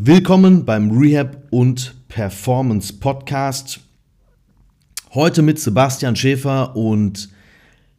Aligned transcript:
Willkommen 0.00 0.64
beim 0.64 0.96
Rehab 0.96 1.48
und 1.50 2.06
Performance 2.06 2.92
Podcast. 2.92 3.80
Heute 5.12 5.42
mit 5.42 5.58
Sebastian 5.58 6.14
Schäfer 6.14 6.76
und 6.76 7.30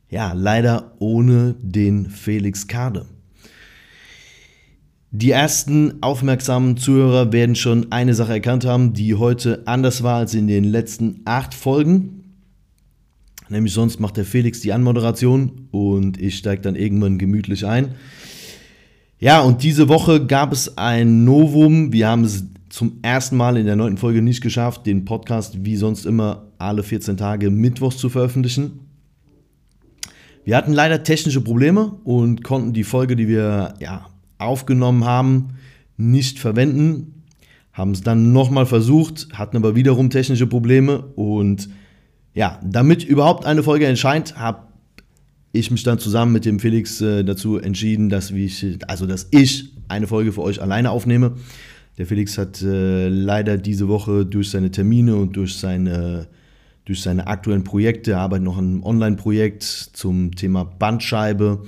ja, 0.10 0.32
leider 0.32 0.94
ohne 1.00 1.56
den 1.62 2.10
Felix 2.10 2.68
Kade. 2.68 3.06
Die 5.12 5.32
ersten 5.32 6.02
aufmerksamen 6.02 6.78
Zuhörer 6.78 7.34
werden 7.34 7.56
schon 7.56 7.92
eine 7.92 8.14
Sache 8.14 8.32
erkannt 8.32 8.64
haben, 8.64 8.94
die 8.94 9.16
heute 9.16 9.64
anders 9.66 10.02
war 10.02 10.20
als 10.20 10.34
in 10.34 10.48
den 10.48 10.64
letzten 10.64 11.20
acht 11.26 11.54
Folgen. 11.54 12.24
Nämlich 13.50 13.74
sonst 13.74 14.00
macht 14.00 14.16
der 14.16 14.24
Felix 14.24 14.62
die 14.62 14.72
Anmoderation 14.72 15.68
und 15.72 16.18
ich 16.18 16.38
steige 16.38 16.62
dann 16.62 16.78
irgendwann 16.78 17.18
gemütlich 17.18 17.66
ein. 17.66 17.96
Ja, 19.22 19.42
und 19.42 19.64
diese 19.64 19.90
Woche 19.90 20.26
gab 20.26 20.54
es 20.54 20.78
ein 20.78 21.26
Novum. 21.26 21.92
Wir 21.92 22.08
haben 22.08 22.24
es 22.24 22.46
zum 22.70 23.00
ersten 23.02 23.36
Mal 23.36 23.58
in 23.58 23.66
der 23.66 23.76
neunten 23.76 23.98
Folge 23.98 24.22
nicht 24.22 24.40
geschafft, 24.40 24.86
den 24.86 25.04
Podcast 25.04 25.66
wie 25.66 25.76
sonst 25.76 26.06
immer 26.06 26.48
alle 26.58 26.84
14 26.84 27.18
Tage 27.18 27.50
Mittwochs 27.50 27.98
zu 27.98 28.08
veröffentlichen. 28.08 28.80
Wir 30.46 30.56
hatten 30.56 30.72
leider 30.72 31.04
technische 31.04 31.42
Probleme 31.42 31.98
und 32.06 32.46
konnten 32.46 32.72
die 32.72 32.86
Folge, 32.86 33.18
die 33.18 33.28
wir 33.28 33.74
ja, 33.82 34.06
aufgenommen 34.38 35.04
haben, 35.04 35.50
nicht 35.98 36.40
verwenden. 36.40 37.26
Haben 37.74 37.92
es 37.92 38.02
dann 38.02 38.32
nochmal 38.32 38.66
versucht, 38.66 39.28
hatten 39.34 39.58
aber 39.58 39.76
wiederum 39.76 40.10
technische 40.10 40.48
Probleme 40.48 41.00
und 41.16 41.68
ja, 42.34 42.58
damit 42.64 43.04
überhaupt 43.04 43.46
eine 43.46 43.64
Folge 43.64 43.86
entscheint, 43.86 44.38
habe 44.38 44.69
ich 45.52 45.72
mich 45.72 45.84
dann 45.84 46.00
zusammen 46.00 46.32
mit 46.32 46.46
dem 46.46 46.60
Felix 46.60 47.02
äh, 47.02 47.24
dazu 47.24 47.58
entschieden, 47.58 48.10
dass 48.10 48.32
ich, 48.32 48.80
also 48.88 49.06
dass 49.06 49.28
ich 49.32 49.74
eine 49.88 50.08
Folge 50.08 50.32
für 50.32 50.42
euch 50.42 50.62
alleine 50.62 50.92
aufnehme. 50.92 51.34
Der 51.98 52.06
Felix 52.06 52.38
hat 52.38 52.62
äh, 52.62 53.10
leider 53.10 53.58
diese 53.58 53.88
Woche 53.88 54.26
durch 54.26 54.52
seine 54.52 54.72
Termine 54.72 55.16
und 55.16 55.36
durch 55.36 55.58
seine, 55.58 56.28
durch 56.86 57.02
seine 57.02 57.28
aktuellen 57.28 57.64
Projekte, 57.64 58.12
er 58.12 58.20
arbeitet 58.20 58.46
noch 58.46 58.58
an 58.58 58.66
einem 58.66 58.84
Online-Projekt 58.84 59.64
zum 59.64 60.36
Thema 60.36 60.64
Bandscheibe. 60.64 61.64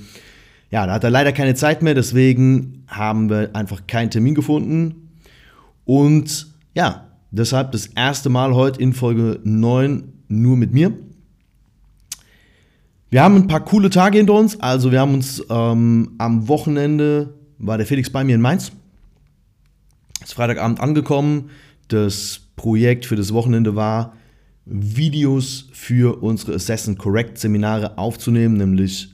Ja, 0.70 0.86
da 0.86 0.94
hat 0.94 1.04
er 1.04 1.10
leider 1.10 1.32
keine 1.32 1.54
Zeit 1.54 1.82
mehr, 1.82 1.94
deswegen 1.94 2.84
haben 2.86 3.28
wir 3.28 3.54
einfach 3.54 3.86
keinen 3.86 4.10
Termin 4.10 4.34
gefunden. 4.34 5.10
Und 5.84 6.46
ja, 6.74 7.08
deshalb 7.30 7.72
das 7.72 7.86
erste 7.86 8.30
Mal 8.30 8.54
heute 8.54 8.80
in 8.80 8.94
Folge 8.94 9.40
9 9.44 10.04
nur 10.28 10.56
mit 10.56 10.72
mir. 10.72 10.92
Wir 13.12 13.22
haben 13.22 13.36
ein 13.36 13.46
paar 13.46 13.62
coole 13.62 13.90
Tage 13.90 14.16
hinter 14.16 14.32
uns. 14.32 14.58
Also 14.58 14.90
wir 14.90 15.00
haben 15.00 15.12
uns 15.12 15.44
ähm, 15.50 16.12
am 16.16 16.48
Wochenende, 16.48 17.34
war 17.58 17.76
der 17.76 17.86
Felix 17.86 18.08
bei 18.08 18.24
mir 18.24 18.36
in 18.36 18.40
Mainz. 18.40 18.72
Ist 20.24 20.32
Freitagabend 20.32 20.80
angekommen. 20.80 21.50
Das 21.88 22.40
Projekt 22.56 23.04
für 23.04 23.16
das 23.16 23.34
Wochenende 23.34 23.76
war, 23.76 24.14
Videos 24.64 25.68
für 25.74 26.22
unsere 26.22 26.54
Assassin 26.54 26.96
Correct 26.96 27.36
Seminare 27.36 27.98
aufzunehmen, 27.98 28.56
nämlich 28.56 29.12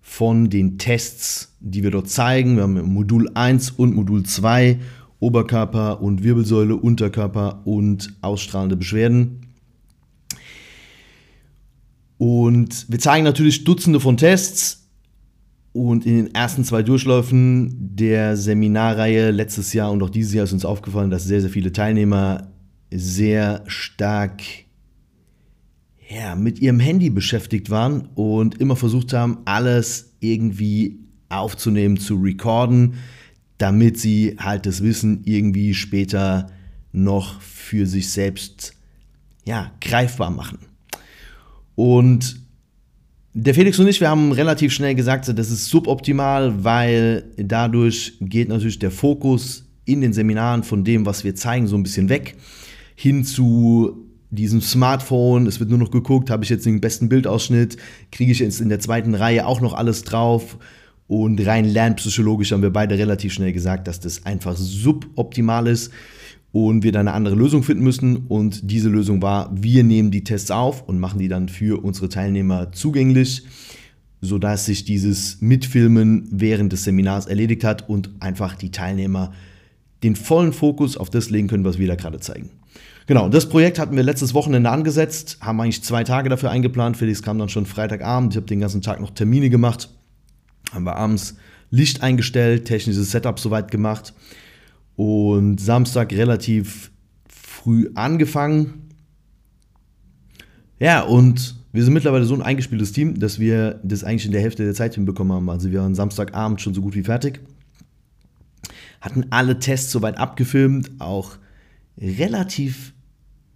von 0.00 0.48
den 0.48 0.78
Tests, 0.78 1.54
die 1.60 1.82
wir 1.82 1.90
dort 1.90 2.08
zeigen. 2.08 2.56
Wir 2.56 2.62
haben 2.62 2.94
Modul 2.94 3.28
1 3.34 3.72
und 3.72 3.94
Modul 3.94 4.22
2, 4.22 4.78
Oberkörper 5.20 6.00
und 6.00 6.24
Wirbelsäule, 6.24 6.76
Unterkörper 6.76 7.60
und 7.66 8.14
ausstrahlende 8.22 8.76
Beschwerden. 8.76 9.41
Und 12.22 12.86
wir 12.88 13.00
zeigen 13.00 13.24
natürlich 13.24 13.64
Dutzende 13.64 13.98
von 13.98 14.16
Tests. 14.16 14.86
Und 15.72 16.06
in 16.06 16.18
den 16.26 16.34
ersten 16.36 16.62
zwei 16.62 16.84
Durchläufen 16.84 17.96
der 17.96 18.36
Seminarreihe 18.36 19.32
letztes 19.32 19.72
Jahr 19.72 19.90
und 19.90 20.04
auch 20.04 20.08
dieses 20.08 20.32
Jahr 20.32 20.44
ist 20.44 20.52
uns 20.52 20.64
aufgefallen, 20.64 21.10
dass 21.10 21.24
sehr, 21.24 21.40
sehr 21.40 21.50
viele 21.50 21.72
Teilnehmer 21.72 22.52
sehr 22.92 23.64
stark 23.66 24.40
ja, 26.08 26.36
mit 26.36 26.60
ihrem 26.60 26.78
Handy 26.78 27.10
beschäftigt 27.10 27.70
waren 27.70 28.10
und 28.14 28.60
immer 28.60 28.76
versucht 28.76 29.12
haben, 29.14 29.38
alles 29.44 30.14
irgendwie 30.20 31.00
aufzunehmen, 31.28 31.96
zu 31.96 32.14
recorden, 32.20 32.94
damit 33.58 33.98
sie 33.98 34.36
halt 34.38 34.66
das 34.66 34.80
Wissen 34.80 35.22
irgendwie 35.24 35.74
später 35.74 36.52
noch 36.92 37.40
für 37.40 37.84
sich 37.88 38.10
selbst 38.10 38.74
ja, 39.44 39.72
greifbar 39.80 40.30
machen. 40.30 40.71
Und 41.74 42.40
der 43.34 43.54
Felix 43.54 43.78
und 43.78 43.88
ich, 43.88 44.00
wir 44.00 44.10
haben 44.10 44.32
relativ 44.32 44.72
schnell 44.72 44.94
gesagt, 44.94 45.26
das 45.26 45.50
ist 45.50 45.66
suboptimal, 45.66 46.64
weil 46.64 47.24
dadurch 47.36 48.14
geht 48.20 48.48
natürlich 48.48 48.78
der 48.78 48.90
Fokus 48.90 49.64
in 49.84 50.00
den 50.00 50.12
Seminaren 50.12 50.62
von 50.62 50.84
dem, 50.84 51.06
was 51.06 51.24
wir 51.24 51.34
zeigen, 51.34 51.66
so 51.66 51.76
ein 51.76 51.82
bisschen 51.82 52.08
weg, 52.08 52.36
hin 52.94 53.24
zu 53.24 54.06
diesem 54.30 54.60
Smartphone. 54.60 55.46
Es 55.46 55.60
wird 55.60 55.70
nur 55.70 55.78
noch 55.78 55.90
geguckt, 55.90 56.30
habe 56.30 56.44
ich 56.44 56.50
jetzt 56.50 56.66
den 56.66 56.80
besten 56.80 57.08
Bildausschnitt, 57.08 57.76
kriege 58.10 58.32
ich 58.32 58.38
jetzt 58.38 58.60
in 58.60 58.68
der 58.68 58.80
zweiten 58.80 59.14
Reihe 59.14 59.46
auch 59.46 59.60
noch 59.60 59.72
alles 59.72 60.02
drauf. 60.02 60.58
Und 61.08 61.44
rein 61.44 61.64
lernpsychologisch 61.64 62.52
haben 62.52 62.62
wir 62.62 62.70
beide 62.70 62.96
relativ 62.96 63.32
schnell 63.32 63.52
gesagt, 63.52 63.86
dass 63.88 64.00
das 64.00 64.24
einfach 64.24 64.56
suboptimal 64.56 65.66
ist 65.66 65.90
und 66.52 66.84
wir 66.84 66.92
dann 66.92 67.08
eine 67.08 67.16
andere 67.16 67.34
Lösung 67.34 67.62
finden 67.62 67.82
müssen. 67.82 68.16
Und 68.28 68.70
diese 68.70 68.90
Lösung 68.90 69.22
war, 69.22 69.50
wir 69.54 69.82
nehmen 69.82 70.10
die 70.10 70.22
Tests 70.22 70.50
auf 70.50 70.86
und 70.86 71.00
machen 71.00 71.18
die 71.18 71.28
dann 71.28 71.48
für 71.48 71.82
unsere 71.82 72.08
Teilnehmer 72.08 72.72
zugänglich, 72.72 73.42
sodass 74.20 74.66
sich 74.66 74.84
dieses 74.84 75.40
Mitfilmen 75.40 76.28
während 76.30 76.72
des 76.72 76.84
Seminars 76.84 77.26
erledigt 77.26 77.64
hat 77.64 77.88
und 77.88 78.10
einfach 78.20 78.54
die 78.54 78.70
Teilnehmer 78.70 79.32
den 80.02 80.14
vollen 80.14 80.52
Fokus 80.52 80.96
auf 80.96 81.10
das 81.10 81.30
legen 81.30 81.48
können, 81.48 81.64
was 81.64 81.78
wir 81.78 81.88
da 81.88 81.94
gerade 81.94 82.20
zeigen. 82.20 82.50
Genau, 83.06 83.28
das 83.28 83.48
Projekt 83.48 83.78
hatten 83.78 83.96
wir 83.96 84.02
letztes 84.02 84.34
Wochenende 84.34 84.70
angesetzt, 84.70 85.38
haben 85.40 85.60
eigentlich 85.60 85.82
zwei 85.82 86.04
Tage 86.04 86.28
dafür 86.28 86.50
eingeplant. 86.50 86.96
Felix 86.96 87.22
kam 87.22 87.38
dann 87.38 87.48
schon 87.48 87.66
Freitagabend, 87.66 88.32
ich 88.32 88.36
habe 88.36 88.46
den 88.46 88.60
ganzen 88.60 88.80
Tag 88.80 89.00
noch 89.00 89.10
Termine 89.10 89.50
gemacht, 89.50 89.88
haben 90.72 90.84
wir 90.84 90.96
abends 90.96 91.36
Licht 91.70 92.02
eingestellt, 92.02 92.66
technisches 92.66 93.10
Setup 93.10 93.40
soweit 93.40 93.70
gemacht 93.70 94.12
und 94.96 95.60
Samstag 95.60 96.12
relativ 96.12 96.90
früh 97.28 97.90
angefangen. 97.94 98.88
Ja, 100.78 101.02
und 101.02 101.56
wir 101.72 101.84
sind 101.84 101.94
mittlerweile 101.94 102.24
so 102.24 102.34
ein 102.34 102.42
eingespieltes 102.42 102.92
Team, 102.92 103.18
dass 103.18 103.38
wir 103.38 103.80
das 103.82 104.04
eigentlich 104.04 104.26
in 104.26 104.32
der 104.32 104.42
Hälfte 104.42 104.64
der 104.64 104.74
Zeit 104.74 104.94
hinbekommen 104.94 105.32
haben. 105.32 105.48
Also 105.48 105.70
wir 105.70 105.80
waren 105.80 105.94
Samstagabend 105.94 106.60
schon 106.60 106.74
so 106.74 106.82
gut 106.82 106.94
wie 106.94 107.04
fertig. 107.04 107.40
Hatten 109.00 109.26
alle 109.30 109.58
Tests 109.58 109.90
soweit 109.90 110.18
abgefilmt, 110.18 110.90
auch 110.98 111.36
relativ 111.98 112.92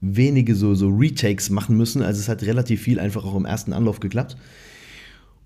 wenige 0.00 0.54
so, 0.54 0.74
so 0.74 0.88
Retakes 0.88 1.50
machen 1.50 1.76
müssen. 1.76 2.02
Also 2.02 2.20
es 2.20 2.28
hat 2.28 2.42
relativ 2.42 2.82
viel 2.82 2.98
einfach 3.00 3.24
auch 3.24 3.34
im 3.34 3.44
ersten 3.44 3.72
Anlauf 3.72 4.00
geklappt. 4.00 4.36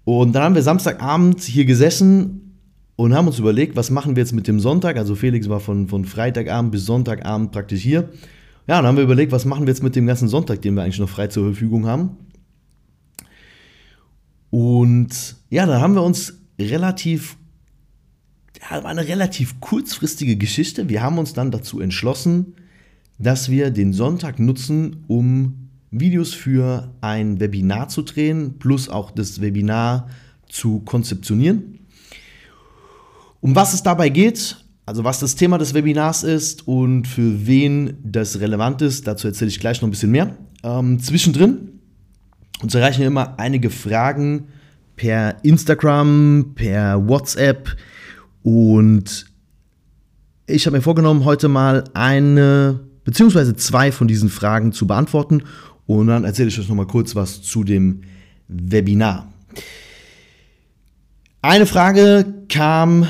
Und 0.05 0.33
dann 0.33 0.43
haben 0.43 0.55
wir 0.55 0.63
Samstagabend 0.63 1.43
hier 1.43 1.65
gesessen 1.65 2.50
und 3.01 3.15
haben 3.15 3.29
uns 3.29 3.39
überlegt, 3.39 3.77
was 3.77 3.89
machen 3.89 4.15
wir 4.15 4.23
jetzt 4.23 4.35
mit 4.35 4.47
dem 4.47 4.61
Sonntag? 4.61 4.99
Also 4.99 5.15
Felix 5.15 5.49
war 5.49 5.59
von, 5.59 5.89
von 5.89 6.05
Freitagabend 6.05 6.71
bis 6.71 6.85
Sonntagabend 6.85 7.51
praktisch 7.51 7.81
hier. 7.81 8.11
Ja, 8.67 8.77
dann 8.77 8.89
haben 8.89 8.97
wir 8.99 9.05
überlegt, 9.05 9.33
was 9.33 9.47
machen 9.47 9.63
wir 9.63 9.71
jetzt 9.71 9.83
mit 9.83 9.97
dem 9.97 10.07
ganzen 10.07 10.29
Sonntag, 10.29 10.61
den 10.61 10.75
wir 10.75 10.83
eigentlich 10.83 10.99
noch 10.99 11.09
frei 11.09 11.29
zur 11.29 11.45
Verfügung 11.45 11.87
haben. 11.87 12.19
Und 14.51 15.37
ja, 15.49 15.65
da 15.65 15.81
haben 15.81 15.95
wir 15.95 16.03
uns 16.03 16.35
relativ, 16.59 17.39
ja, 18.61 18.85
war 18.85 18.91
eine 18.91 19.09
relativ 19.09 19.61
kurzfristige 19.61 20.37
Geschichte. 20.37 20.91
Wir 20.91 21.03
haben 21.03 21.17
uns 21.17 21.33
dann 21.33 21.51
dazu 21.51 21.81
entschlossen, 21.81 22.53
dass 23.19 23.49
wir 23.49 23.71
den 23.71 23.95
Sonntag 23.95 24.39
nutzen, 24.39 25.05
um 25.09 25.71
Videos 25.91 26.35
für 26.35 26.93
ein 27.01 27.41
Webinar 27.41 27.89
zu 27.89 28.03
drehen, 28.03 28.59
plus 28.59 28.91
auch 28.91 29.11
das 29.11 29.41
Webinar 29.41 30.11
zu 30.51 30.81
konzeptionieren. 30.81 31.80
Um 33.41 33.57
was 33.57 33.73
es 33.73 33.83
dabei 33.83 34.11
geht, 34.11 34.57
also 34.85 35.05
was 35.05 35.21
das 35.21 35.35
Thema 35.35 35.57
des 35.57 35.73
Webinars 35.73 36.25
ist 36.25 36.67
und 36.67 37.07
für 37.07 37.47
wen 37.47 37.97
das 38.03 38.41
relevant 38.41 38.83
ist, 38.83 39.07
dazu 39.07 39.29
erzähle 39.29 39.49
ich 39.49 39.61
gleich 39.61 39.81
noch 39.81 39.89
ein 39.89 39.93
bisschen 39.93 40.11
mehr. 40.11 40.37
Ähm, 40.63 41.01
zwischendrin 41.01 41.81
uns 42.63 42.75
erreichen 42.75 43.03
immer 43.03 43.39
einige 43.39 43.71
Fragen 43.71 44.49
per 44.97 45.43
Instagram, 45.43 46.53
per 46.55 47.09
WhatsApp 47.09 47.77
und 48.43 49.27
ich 50.47 50.67
habe 50.67 50.77
mir 50.77 50.83
vorgenommen, 50.83 51.25
heute 51.25 51.49
mal 51.49 51.85
eine 51.95 52.81
beziehungsweise 53.05 53.57
zwei 53.57 53.93
von 53.93 54.09
diesen 54.09 54.29
Fragen 54.29 54.73
zu 54.73 54.87
beantworten 54.87 55.45
und 55.87 56.09
dann 56.09 56.25
erzähle 56.25 56.49
ich 56.49 56.59
euch 56.59 56.69
noch 56.69 56.77
mal 56.77 56.87
kurz 56.87 57.15
was 57.15 57.41
zu 57.41 57.65
dem 57.65 58.03
Webinar. 58.49 59.33
Eine 61.43 61.65
Frage 61.65 62.27
kam 62.51 63.07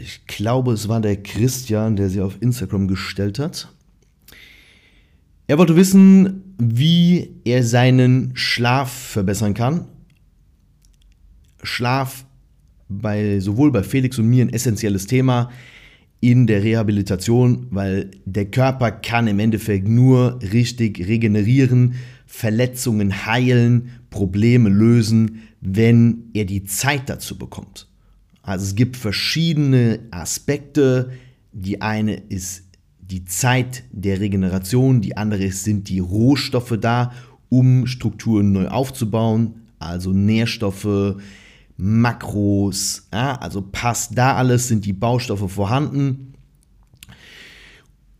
ich 0.00 0.26
glaube, 0.26 0.72
es 0.72 0.88
war 0.88 1.00
der 1.00 1.22
Christian, 1.22 1.96
der 1.96 2.08
sie 2.08 2.20
auf 2.20 2.40
Instagram 2.40 2.88
gestellt 2.88 3.38
hat. 3.38 3.72
Er 5.46 5.58
wollte 5.58 5.76
wissen, 5.76 6.54
wie 6.58 7.40
er 7.44 7.62
seinen 7.62 8.32
Schlaf 8.34 8.90
verbessern 8.92 9.54
kann. 9.54 9.86
Schlaf 11.62 12.24
bei 12.88 13.40
sowohl 13.40 13.72
bei 13.72 13.82
Felix 13.82 14.18
und 14.18 14.28
mir 14.28 14.44
ein 14.44 14.52
essentielles 14.52 15.06
Thema. 15.06 15.50
in 16.20 16.46
der 16.46 16.62
Rehabilitation, 16.62 17.66
weil 17.70 18.10
der 18.24 18.46
Körper 18.46 18.90
kann 18.90 19.28
im 19.28 19.38
Endeffekt 19.38 19.86
nur 19.86 20.40
richtig 20.40 21.06
regenerieren, 21.06 21.94
Verletzungen 22.26 23.26
heilen, 23.26 23.90
Probleme 24.10 24.70
lösen, 24.70 25.42
wenn 25.60 26.30
er 26.32 26.46
die 26.46 26.64
Zeit 26.64 27.08
dazu 27.08 27.38
bekommt. 27.38 27.86
Also 28.46 28.64
es 28.64 28.74
gibt 28.76 28.96
verschiedene 28.96 29.98
Aspekte. 30.12 31.10
Die 31.52 31.82
eine 31.82 32.14
ist 32.14 32.62
die 33.00 33.24
Zeit 33.24 33.82
der 33.90 34.20
Regeneration, 34.20 35.00
die 35.00 35.16
andere 35.16 35.44
ist, 35.44 35.64
sind 35.64 35.88
die 35.88 35.98
Rohstoffe 35.98 36.78
da, 36.80 37.12
um 37.48 37.86
Strukturen 37.86 38.52
neu 38.52 38.68
aufzubauen, 38.68 39.66
also 39.78 40.12
Nährstoffe, 40.12 41.16
Makros, 41.76 43.06
ja, 43.12 43.36
also 43.36 43.62
passt 43.62 44.16
da 44.16 44.36
alles, 44.36 44.68
sind 44.68 44.84
die 44.86 44.92
Baustoffe 44.92 45.50
vorhanden. 45.50 46.34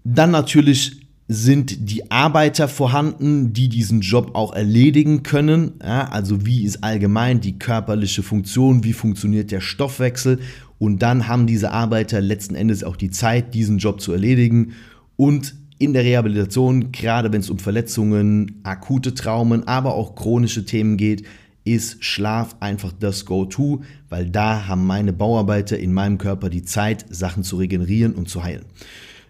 Dann 0.05 0.31
natürlich 0.31 1.06
sind 1.28 1.90
die 1.90 2.11
Arbeiter 2.11 2.69
vorhanden, 2.69 3.52
die 3.52 3.69
diesen 3.69 4.00
Job 4.00 4.31
auch 4.34 4.52
erledigen 4.52 5.23
können. 5.25 5.73
Ja, 5.82 6.08
also 6.08 6.46
wie 6.46 6.64
ist 6.64 6.84
allgemein 6.84 7.40
die 7.40 7.58
körperliche 7.58 8.23
Funktion, 8.23 8.84
wie 8.84 8.93
funktioniert 8.93 9.50
der 9.50 9.61
Stoffwechsel. 9.61 10.38
Und 10.78 11.02
dann 11.02 11.26
haben 11.26 11.46
diese 11.46 11.73
Arbeiter 11.73 12.20
letzten 12.20 12.55
Endes 12.55 12.84
auch 12.84 12.96
die 12.96 13.11
Zeit, 13.11 13.55
diesen 13.55 13.78
Job 13.78 14.00
zu 14.00 14.12
erledigen. 14.12 14.75
Und 15.17 15.55
in 15.78 15.93
der 15.93 16.05
Rehabilitation, 16.05 16.93
gerade 16.93 17.32
wenn 17.32 17.40
es 17.40 17.50
um 17.50 17.58
Verletzungen, 17.58 18.61
akute 18.62 19.14
Traumen, 19.14 19.67
aber 19.67 19.94
auch 19.94 20.14
chronische 20.14 20.64
Themen 20.64 20.96
geht, 20.96 21.25
ist 21.64 22.05
Schlaf 22.05 22.56
einfach 22.61 22.93
das 22.99 23.25
Go-To, 23.25 23.82
weil 24.08 24.31
da 24.31 24.69
haben 24.69 24.87
meine 24.87 25.12
Bauarbeiter 25.12 25.76
in 25.76 25.93
meinem 25.93 26.17
Körper 26.17 26.49
die 26.49 26.62
Zeit, 26.62 27.05
Sachen 27.11 27.43
zu 27.43 27.56
regenerieren 27.56 28.14
und 28.14 28.28
zu 28.28 28.44
heilen. 28.44 28.64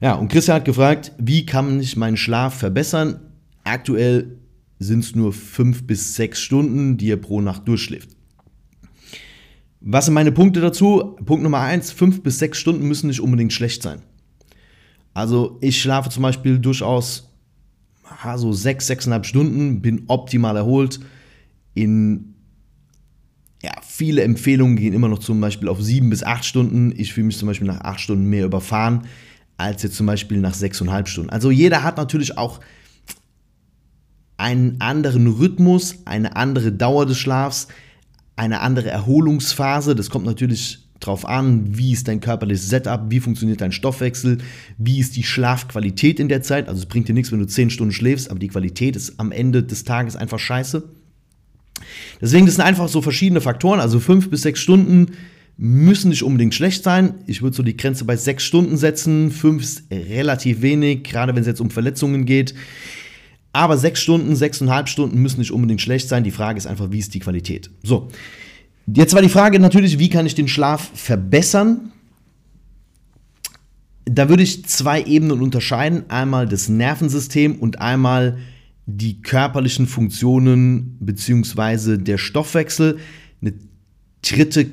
Ja, 0.00 0.14
und 0.14 0.28
Christian 0.28 0.56
hat 0.56 0.64
gefragt, 0.64 1.12
wie 1.18 1.46
kann 1.46 1.80
ich 1.80 1.96
meinen 1.96 2.16
Schlaf 2.16 2.58
verbessern? 2.58 3.20
Aktuell 3.64 4.38
sind 4.78 5.00
es 5.04 5.14
nur 5.14 5.32
fünf 5.32 5.86
bis 5.86 6.14
sechs 6.14 6.40
Stunden, 6.40 6.98
die 6.98 7.10
er 7.10 7.16
pro 7.16 7.40
Nacht 7.40 7.66
durchschläft. 7.66 8.10
Was 9.80 10.06
sind 10.06 10.14
meine 10.14 10.32
Punkte 10.32 10.60
dazu? 10.60 11.16
Punkt 11.24 11.42
Nummer 11.42 11.60
eins: 11.60 11.92
fünf 11.92 12.22
bis 12.22 12.38
sechs 12.38 12.58
Stunden 12.58 12.86
müssen 12.86 13.06
nicht 13.06 13.20
unbedingt 13.20 13.52
schlecht 13.52 13.82
sein. 13.82 14.02
Also 15.14 15.58
ich 15.62 15.80
schlafe 15.80 16.10
zum 16.10 16.22
Beispiel 16.22 16.58
durchaus 16.58 17.32
so 18.36 18.52
sechs, 18.52 18.86
sechseinhalb 18.86 19.24
Stunden, 19.24 19.80
bin 19.80 20.04
optimal 20.08 20.56
erholt. 20.56 21.00
In 21.74 22.34
ja, 23.62 23.72
viele 23.82 24.22
Empfehlungen 24.22 24.76
gehen 24.76 24.92
immer 24.92 25.08
noch 25.08 25.18
zum 25.20 25.40
Beispiel 25.40 25.68
auf 25.68 25.82
sieben 25.82 26.10
bis 26.10 26.22
acht 26.22 26.44
Stunden. 26.44 26.92
Ich 26.96 27.14
fühle 27.14 27.28
mich 27.28 27.38
zum 27.38 27.48
Beispiel 27.48 27.66
nach 27.66 27.80
acht 27.80 28.00
Stunden 28.00 28.26
mehr 28.26 28.44
überfahren 28.44 29.06
als 29.56 29.82
jetzt 29.82 29.96
zum 29.96 30.06
Beispiel 30.06 30.38
nach 30.38 30.54
sechseinhalb 30.54 31.08
Stunden. 31.08 31.30
Also 31.30 31.50
jeder 31.50 31.82
hat 31.82 31.96
natürlich 31.96 32.36
auch 32.36 32.60
einen 34.36 34.80
anderen 34.80 35.26
Rhythmus, 35.28 35.98
eine 36.04 36.36
andere 36.36 36.72
Dauer 36.72 37.06
des 37.06 37.18
Schlafs, 37.18 37.68
eine 38.36 38.60
andere 38.60 38.90
Erholungsphase. 38.90 39.94
Das 39.94 40.10
kommt 40.10 40.26
natürlich 40.26 40.86
darauf 41.00 41.26
an, 41.26 41.76
wie 41.76 41.92
ist 41.92 42.08
dein 42.08 42.20
körperliches 42.20 42.68
Setup, 42.68 43.02
wie 43.08 43.20
funktioniert 43.20 43.60
dein 43.60 43.72
Stoffwechsel, 43.72 44.38
wie 44.78 44.98
ist 44.98 45.16
die 45.16 45.22
Schlafqualität 45.22 46.20
in 46.20 46.28
der 46.28 46.42
Zeit. 46.42 46.68
Also 46.68 46.80
es 46.80 46.86
bringt 46.86 47.08
dir 47.08 47.12
nichts, 47.14 47.32
wenn 47.32 47.38
du 47.38 47.46
zehn 47.46 47.70
Stunden 47.70 47.92
schläfst, 47.92 48.30
aber 48.30 48.38
die 48.38 48.48
Qualität 48.48 48.96
ist 48.96 49.18
am 49.18 49.32
Ende 49.32 49.62
des 49.62 49.84
Tages 49.84 50.16
einfach 50.16 50.38
scheiße. 50.38 50.82
Deswegen, 52.20 52.46
das 52.46 52.56
sind 52.56 52.64
einfach 52.64 52.88
so 52.88 53.02
verschiedene 53.02 53.40
Faktoren. 53.40 53.80
Also 53.80 54.00
fünf 54.00 54.30
bis 54.30 54.42
sechs 54.42 54.60
Stunden 54.60 55.12
müssen 55.56 56.10
nicht 56.10 56.22
unbedingt 56.22 56.54
schlecht 56.54 56.84
sein. 56.84 57.14
Ich 57.26 57.42
würde 57.42 57.56
so 57.56 57.62
die 57.62 57.76
Grenze 57.76 58.04
bei 58.04 58.16
sechs 58.16 58.44
Stunden 58.44 58.76
setzen. 58.76 59.30
Fünf 59.30 59.62
ist 59.62 59.84
relativ 59.90 60.60
wenig, 60.60 61.04
gerade 61.04 61.34
wenn 61.34 61.40
es 61.40 61.46
jetzt 61.46 61.60
um 61.60 61.70
Verletzungen 61.70 62.26
geht. 62.26 62.54
Aber 63.52 63.78
sechs 63.78 64.02
Stunden, 64.02 64.36
sechseinhalb 64.36 64.88
Stunden 64.88 65.22
müssen 65.22 65.40
nicht 65.40 65.52
unbedingt 65.52 65.80
schlecht 65.80 66.08
sein. 66.08 66.24
Die 66.24 66.30
Frage 66.30 66.58
ist 66.58 66.66
einfach, 66.66 66.90
wie 66.90 66.98
ist 66.98 67.14
die 67.14 67.20
Qualität? 67.20 67.70
So. 67.82 68.08
Jetzt 68.86 69.14
war 69.14 69.22
die 69.22 69.30
Frage 69.30 69.58
natürlich, 69.58 69.98
wie 69.98 70.10
kann 70.10 70.26
ich 70.26 70.34
den 70.34 70.46
Schlaf 70.46 70.90
verbessern? 70.94 71.92
Da 74.04 74.28
würde 74.28 74.42
ich 74.42 74.64
zwei 74.66 75.02
Ebenen 75.02 75.40
unterscheiden. 75.40 76.04
Einmal 76.08 76.46
das 76.46 76.68
Nervensystem 76.68 77.56
und 77.56 77.80
einmal 77.80 78.38
die 78.84 79.22
körperlichen 79.22 79.86
Funktionen 79.86 80.98
bzw. 81.00 81.96
der 81.96 82.18
Stoffwechsel. 82.18 82.98
Eine 83.40 83.54
dritte 84.22 84.66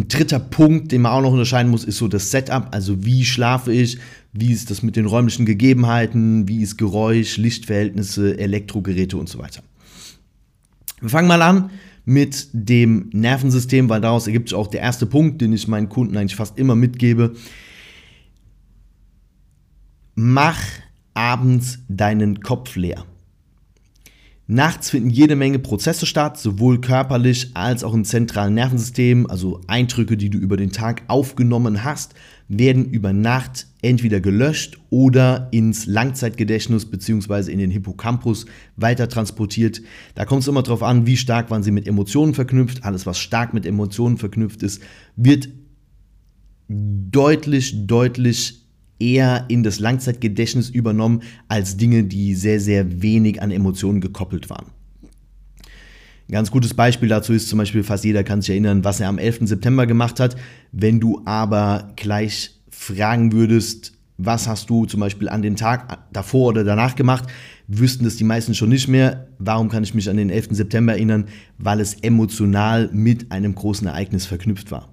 ein 0.00 0.08
dritter 0.08 0.40
Punkt, 0.40 0.92
den 0.92 1.02
man 1.02 1.12
auch 1.12 1.20
noch 1.20 1.32
unterscheiden 1.32 1.70
muss, 1.70 1.84
ist 1.84 1.98
so 1.98 2.08
das 2.08 2.30
Setup. 2.30 2.68
Also 2.72 3.04
wie 3.04 3.24
schlafe 3.24 3.72
ich, 3.72 3.98
wie 4.32 4.52
ist 4.52 4.70
das 4.70 4.82
mit 4.82 4.96
den 4.96 5.06
räumlichen 5.06 5.46
Gegebenheiten, 5.46 6.48
wie 6.48 6.62
ist 6.62 6.78
Geräusch, 6.78 7.36
Lichtverhältnisse, 7.36 8.38
Elektrogeräte 8.38 9.16
und 9.16 9.28
so 9.28 9.38
weiter. 9.38 9.62
Wir 11.00 11.08
fangen 11.08 11.28
mal 11.28 11.42
an 11.42 11.70
mit 12.04 12.48
dem 12.52 13.10
Nervensystem, 13.12 13.88
weil 13.88 14.00
daraus 14.00 14.26
ergibt 14.26 14.48
sich 14.48 14.56
auch 14.56 14.66
der 14.66 14.80
erste 14.80 15.06
Punkt, 15.06 15.40
den 15.40 15.52
ich 15.52 15.68
meinen 15.68 15.88
Kunden 15.88 16.16
eigentlich 16.16 16.36
fast 16.36 16.58
immer 16.58 16.74
mitgebe. 16.74 17.34
Mach 20.14 20.60
abends 21.14 21.78
deinen 21.88 22.40
Kopf 22.40 22.76
leer. 22.76 23.04
Nachts 24.52 24.90
finden 24.90 25.10
jede 25.10 25.36
Menge 25.36 25.60
Prozesse 25.60 26.06
statt, 26.06 26.36
sowohl 26.36 26.80
körperlich 26.80 27.52
als 27.54 27.84
auch 27.84 27.94
im 27.94 28.04
zentralen 28.04 28.54
Nervensystem. 28.54 29.30
Also 29.30 29.60
Eindrücke, 29.68 30.16
die 30.16 30.28
du 30.28 30.38
über 30.38 30.56
den 30.56 30.72
Tag 30.72 31.04
aufgenommen 31.06 31.84
hast, 31.84 32.14
werden 32.48 32.84
über 32.84 33.12
Nacht 33.12 33.68
entweder 33.80 34.18
gelöscht 34.18 34.80
oder 34.90 35.46
ins 35.52 35.86
Langzeitgedächtnis 35.86 36.90
bzw. 36.90 37.52
in 37.52 37.60
den 37.60 37.70
Hippocampus 37.70 38.46
weiter 38.74 39.08
transportiert. 39.08 39.82
Da 40.16 40.24
kommt 40.24 40.42
es 40.42 40.48
immer 40.48 40.64
darauf 40.64 40.82
an, 40.82 41.06
wie 41.06 41.16
stark 41.16 41.48
waren 41.52 41.62
sie 41.62 41.70
mit 41.70 41.86
Emotionen 41.86 42.34
verknüpft. 42.34 42.82
Alles, 42.82 43.06
was 43.06 43.20
stark 43.20 43.54
mit 43.54 43.64
Emotionen 43.64 44.18
verknüpft 44.18 44.64
ist, 44.64 44.82
wird 45.14 45.48
deutlich, 46.66 47.86
deutlich 47.86 48.59
eher 49.00 49.46
in 49.48 49.62
das 49.62 49.80
Langzeitgedächtnis 49.80 50.70
übernommen 50.70 51.22
als 51.48 51.76
Dinge, 51.76 52.04
die 52.04 52.34
sehr, 52.34 52.60
sehr 52.60 53.02
wenig 53.02 53.42
an 53.42 53.50
Emotionen 53.50 54.00
gekoppelt 54.00 54.50
waren. 54.50 54.66
Ein 56.28 56.34
ganz 56.34 56.52
gutes 56.52 56.74
Beispiel 56.74 57.08
dazu 57.08 57.32
ist 57.32 57.48
zum 57.48 57.58
Beispiel, 57.58 57.82
fast 57.82 58.04
jeder 58.04 58.22
kann 58.22 58.40
sich 58.40 58.50
erinnern, 58.50 58.84
was 58.84 59.00
er 59.00 59.08
am 59.08 59.18
11. 59.18 59.48
September 59.48 59.86
gemacht 59.86 60.20
hat. 60.20 60.36
Wenn 60.70 61.00
du 61.00 61.22
aber 61.24 61.92
gleich 61.96 62.52
fragen 62.70 63.32
würdest, 63.32 63.94
was 64.16 64.46
hast 64.46 64.70
du 64.70 64.84
zum 64.84 65.00
Beispiel 65.00 65.28
an 65.28 65.42
dem 65.42 65.56
Tag 65.56 65.98
davor 66.12 66.50
oder 66.50 66.62
danach 66.62 66.94
gemacht, 66.94 67.24
wüssten 67.66 68.04
das 68.04 68.16
die 68.16 68.24
meisten 68.24 68.54
schon 68.54 68.68
nicht 68.68 68.86
mehr. 68.86 69.28
Warum 69.38 69.68
kann 69.68 69.82
ich 69.82 69.94
mich 69.94 70.08
an 70.08 70.18
den 70.18 70.30
11. 70.30 70.48
September 70.52 70.92
erinnern? 70.92 71.26
Weil 71.58 71.80
es 71.80 71.94
emotional 71.94 72.90
mit 72.92 73.32
einem 73.32 73.54
großen 73.54 73.86
Ereignis 73.86 74.26
verknüpft 74.26 74.70
war. 74.70 74.92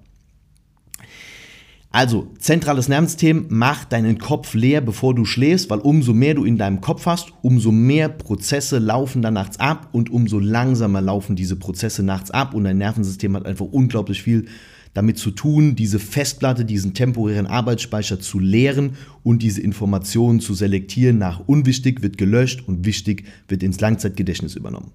Also, 1.90 2.28
zentrales 2.38 2.88
Nervensystem, 2.88 3.46
mach 3.48 3.86
deinen 3.86 4.18
Kopf 4.18 4.52
leer, 4.52 4.82
bevor 4.82 5.14
du 5.14 5.24
schläfst, 5.24 5.70
weil 5.70 5.78
umso 5.78 6.12
mehr 6.12 6.34
du 6.34 6.44
in 6.44 6.58
deinem 6.58 6.82
Kopf 6.82 7.06
hast, 7.06 7.32
umso 7.40 7.72
mehr 7.72 8.10
Prozesse 8.10 8.78
laufen 8.78 9.22
da 9.22 9.30
nachts 9.30 9.58
ab 9.58 9.88
und 9.92 10.10
umso 10.10 10.38
langsamer 10.38 11.00
laufen 11.00 11.34
diese 11.34 11.56
Prozesse 11.56 12.02
nachts 12.02 12.30
ab 12.30 12.52
und 12.52 12.64
dein 12.64 12.76
Nervensystem 12.76 13.34
hat 13.34 13.46
einfach 13.46 13.64
unglaublich 13.64 14.22
viel 14.22 14.44
damit 14.92 15.16
zu 15.16 15.30
tun, 15.30 15.76
diese 15.76 15.98
Festplatte, 15.98 16.64
diesen 16.64 16.92
temporären 16.92 17.46
Arbeitsspeicher 17.46 18.20
zu 18.20 18.38
leeren 18.38 18.92
und 19.22 19.42
diese 19.42 19.60
Informationen 19.60 20.40
zu 20.40 20.54
selektieren. 20.54 21.18
Nach 21.18 21.40
unwichtig 21.46 22.02
wird 22.02 22.18
gelöscht 22.18 22.64
und 22.66 22.84
wichtig 22.84 23.24
wird 23.48 23.62
ins 23.62 23.80
Langzeitgedächtnis 23.80 24.56
übernommen. 24.56 24.90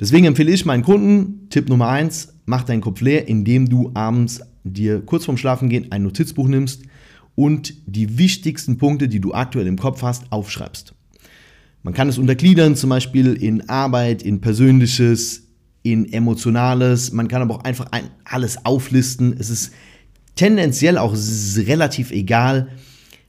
Deswegen 0.00 0.26
empfehle 0.26 0.52
ich 0.52 0.66
meinen 0.66 0.82
Kunden, 0.82 1.48
Tipp 1.48 1.68
Nummer 1.68 1.88
eins: 1.88 2.34
mach 2.44 2.64
deinen 2.64 2.80
Kopf 2.80 3.00
leer, 3.00 3.28
indem 3.28 3.68
du 3.68 3.90
abends 3.94 4.40
dir 4.72 5.00
kurz 5.00 5.24
vorm 5.24 5.36
Schlafengehen 5.36 5.92
ein 5.92 6.02
Notizbuch 6.02 6.48
nimmst 6.48 6.82
und 7.34 7.74
die 7.86 8.18
wichtigsten 8.18 8.78
Punkte, 8.78 9.08
die 9.08 9.20
du 9.20 9.34
aktuell 9.34 9.66
im 9.66 9.78
Kopf 9.78 10.02
hast, 10.02 10.30
aufschreibst. 10.32 10.94
Man 11.82 11.94
kann 11.94 12.08
es 12.08 12.18
untergliedern, 12.18 12.74
zum 12.74 12.90
Beispiel 12.90 13.34
in 13.34 13.68
Arbeit, 13.68 14.22
in 14.22 14.40
Persönliches, 14.40 15.44
in 15.82 16.12
Emotionales. 16.12 17.12
Man 17.12 17.28
kann 17.28 17.42
aber 17.42 17.54
auch 17.54 17.64
einfach 17.64 17.88
alles 18.24 18.64
auflisten. 18.64 19.36
Es 19.38 19.50
ist 19.50 19.72
tendenziell 20.34 20.98
auch 20.98 21.14
relativ 21.56 22.10
egal, 22.10 22.68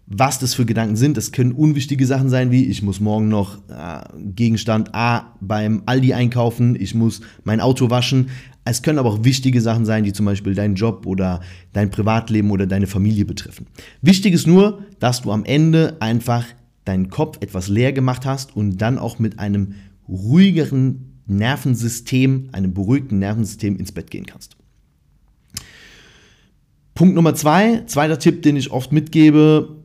was 0.07 0.39
das 0.39 0.53
für 0.53 0.65
Gedanken 0.65 0.95
sind. 0.95 1.17
Das 1.17 1.31
können 1.33 1.51
unwichtige 1.51 2.05
Sachen 2.05 2.29
sein, 2.29 2.49
wie 2.49 2.65
ich 2.65 2.81
muss 2.81 2.99
morgen 2.99 3.27
noch 3.27 3.57
äh, 3.69 4.03
Gegenstand 4.17 4.95
A 4.95 5.33
beim 5.41 5.83
Aldi 5.85 6.13
einkaufen, 6.13 6.75
ich 6.79 6.95
muss 6.95 7.21
mein 7.43 7.59
Auto 7.59 7.89
waschen. 7.89 8.29
Es 8.63 8.81
können 8.81 8.99
aber 8.99 9.09
auch 9.09 9.23
wichtige 9.23 9.61
Sachen 9.61 9.85
sein, 9.85 10.03
die 10.03 10.13
zum 10.13 10.25
Beispiel 10.25 10.55
deinen 10.55 10.75
Job 10.75 11.05
oder 11.05 11.41
dein 11.73 11.89
Privatleben 11.91 12.51
oder 12.51 12.67
deine 12.67 12.87
Familie 12.87 13.25
betreffen. 13.25 13.67
Wichtig 14.01 14.33
ist 14.33 14.47
nur, 14.47 14.83
dass 14.99 15.21
du 15.21 15.31
am 15.31 15.45
Ende 15.45 15.97
einfach 15.99 16.45
deinen 16.83 17.09
Kopf 17.09 17.37
etwas 17.41 17.67
leer 17.67 17.91
gemacht 17.91 18.25
hast 18.25 18.55
und 18.55 18.77
dann 18.81 18.97
auch 18.97 19.19
mit 19.19 19.39
einem 19.39 19.75
ruhigeren 20.07 21.19
Nervensystem, 21.27 22.49
einem 22.53 22.73
beruhigten 22.73 23.19
Nervensystem 23.19 23.77
ins 23.77 23.91
Bett 23.91 24.09
gehen 24.09 24.25
kannst. 24.25 24.55
Punkt 26.93 27.13
Nummer 27.13 27.35
zwei, 27.35 27.83
zweiter 27.85 28.17
Tipp, 28.17 28.41
den 28.41 28.55
ich 28.55 28.71
oft 28.71 28.91
mitgebe, 28.91 29.76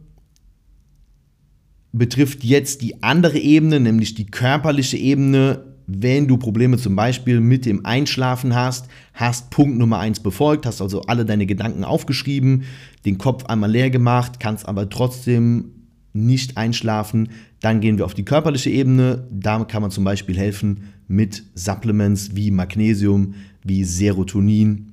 betrifft 1.92 2.42
jetzt 2.42 2.82
die 2.82 3.02
andere 3.02 3.38
Ebene, 3.38 3.80
nämlich 3.80 4.14
die 4.14 4.26
körperliche 4.26 4.96
Ebene. 4.96 5.64
Wenn 5.86 6.28
du 6.28 6.38
Probleme 6.38 6.78
zum 6.78 6.96
Beispiel 6.96 7.40
mit 7.40 7.66
dem 7.66 7.84
Einschlafen 7.84 8.54
hast, 8.54 8.86
hast 9.14 9.50
Punkt 9.50 9.78
Nummer 9.78 9.98
eins 9.98 10.20
befolgt, 10.20 10.64
hast 10.64 10.80
also 10.80 11.02
alle 11.02 11.24
deine 11.24 11.44
Gedanken 11.44 11.84
aufgeschrieben, 11.84 12.62
den 13.04 13.18
Kopf 13.18 13.44
einmal 13.46 13.70
leer 13.70 13.90
gemacht, 13.90 14.40
kannst 14.40 14.66
aber 14.66 14.88
trotzdem 14.88 15.72
nicht 16.14 16.56
einschlafen, 16.56 17.28
dann 17.60 17.80
gehen 17.80 17.98
wir 17.98 18.04
auf 18.04 18.14
die 18.14 18.24
körperliche 18.24 18.70
Ebene. 18.70 19.26
Da 19.30 19.64
kann 19.64 19.82
man 19.82 19.90
zum 19.90 20.04
Beispiel 20.04 20.36
helfen 20.36 20.92
mit 21.08 21.42
Supplements 21.54 22.34
wie 22.34 22.50
Magnesium, 22.50 23.34
wie 23.62 23.84
Serotonin 23.84 24.92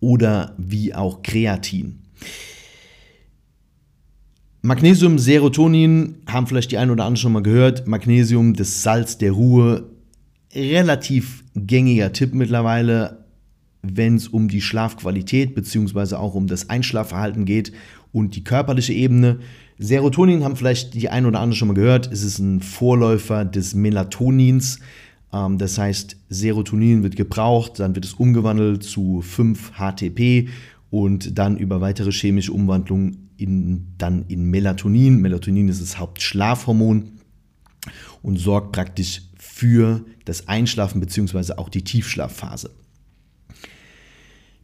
oder 0.00 0.54
wie 0.58 0.94
auch 0.94 1.22
Kreatin. 1.22 2.00
Magnesium, 4.64 5.18
Serotonin 5.18 6.18
haben 6.28 6.46
vielleicht 6.46 6.70
die 6.70 6.78
einen 6.78 6.92
oder 6.92 7.02
anderen 7.02 7.16
schon 7.16 7.32
mal 7.32 7.42
gehört. 7.42 7.88
Magnesium, 7.88 8.54
das 8.54 8.84
Salz 8.84 9.18
der 9.18 9.32
Ruhe, 9.32 9.90
relativ 10.54 11.42
gängiger 11.56 12.12
Tipp 12.12 12.32
mittlerweile, 12.32 13.24
wenn 13.82 14.14
es 14.14 14.28
um 14.28 14.46
die 14.46 14.60
Schlafqualität 14.60 15.56
bzw. 15.56 16.14
auch 16.14 16.34
um 16.34 16.46
das 16.46 16.70
Einschlafverhalten 16.70 17.44
geht 17.44 17.72
und 18.12 18.36
die 18.36 18.44
körperliche 18.44 18.92
Ebene. 18.92 19.40
Serotonin 19.80 20.44
haben 20.44 20.54
vielleicht 20.54 20.94
die 20.94 21.08
einen 21.08 21.26
oder 21.26 21.40
anderen 21.40 21.56
schon 21.56 21.66
mal 21.66 21.74
gehört. 21.74 22.12
Es 22.12 22.22
ist 22.22 22.38
ein 22.38 22.60
Vorläufer 22.60 23.44
des 23.44 23.74
Melatonins. 23.74 24.78
Ähm, 25.32 25.58
das 25.58 25.76
heißt, 25.76 26.16
Serotonin 26.28 27.02
wird 27.02 27.16
gebraucht, 27.16 27.80
dann 27.80 27.96
wird 27.96 28.04
es 28.04 28.14
umgewandelt 28.14 28.84
zu 28.84 29.24
5-HTP 29.28 30.50
und 30.90 31.36
dann 31.36 31.56
über 31.56 31.80
weitere 31.80 32.12
chemische 32.12 32.52
Umwandlung 32.52 33.16
in, 33.42 33.94
dann 33.98 34.24
in 34.28 34.44
Melatonin. 34.44 35.20
Melatonin 35.20 35.68
ist 35.68 35.82
das 35.82 35.98
Hauptschlafhormon 35.98 37.12
und 38.22 38.36
sorgt 38.38 38.72
praktisch 38.72 39.22
für 39.38 40.04
das 40.24 40.48
Einschlafen 40.48 41.00
bzw. 41.00 41.54
auch 41.54 41.68
die 41.68 41.82
Tiefschlafphase. 41.82 42.70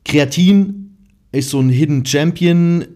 Kreatin 0.04 0.97
ist 1.32 1.50
so 1.50 1.61
ein 1.61 1.68
Hidden 1.68 2.06
Champion, 2.06 2.87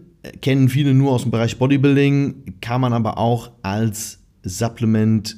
kennen 0.41 0.69
viele 0.69 0.93
nur 0.93 1.11
aus 1.11 1.23
dem 1.23 1.31
Bereich 1.31 1.57
Bodybuilding, 1.57 2.55
kann 2.61 2.81
man 2.81 2.93
aber 2.93 3.17
auch 3.17 3.51
als 3.61 4.19
Supplement 4.43 5.37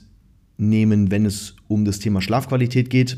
nehmen, 0.57 1.11
wenn 1.11 1.25
es 1.25 1.55
um 1.67 1.83
das 1.83 1.99
Thema 1.99 2.21
Schlafqualität 2.21 2.89
geht. 2.89 3.17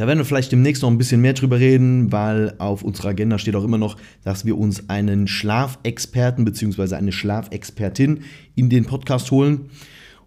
Da 0.00 0.06
werden 0.06 0.16
wir 0.16 0.24
vielleicht 0.24 0.50
demnächst 0.50 0.80
noch 0.80 0.90
ein 0.90 0.96
bisschen 0.96 1.20
mehr 1.20 1.34
drüber 1.34 1.60
reden, 1.60 2.10
weil 2.10 2.54
auf 2.56 2.82
unserer 2.82 3.10
Agenda 3.10 3.36
steht 3.36 3.54
auch 3.54 3.64
immer 3.64 3.76
noch, 3.76 3.98
dass 4.24 4.46
wir 4.46 4.56
uns 4.56 4.88
einen 4.88 5.26
Schlafexperten 5.26 6.46
bzw. 6.46 6.94
eine 6.94 7.12
Schlafexpertin 7.12 8.20
in 8.54 8.70
den 8.70 8.86
Podcast 8.86 9.30
holen, 9.30 9.68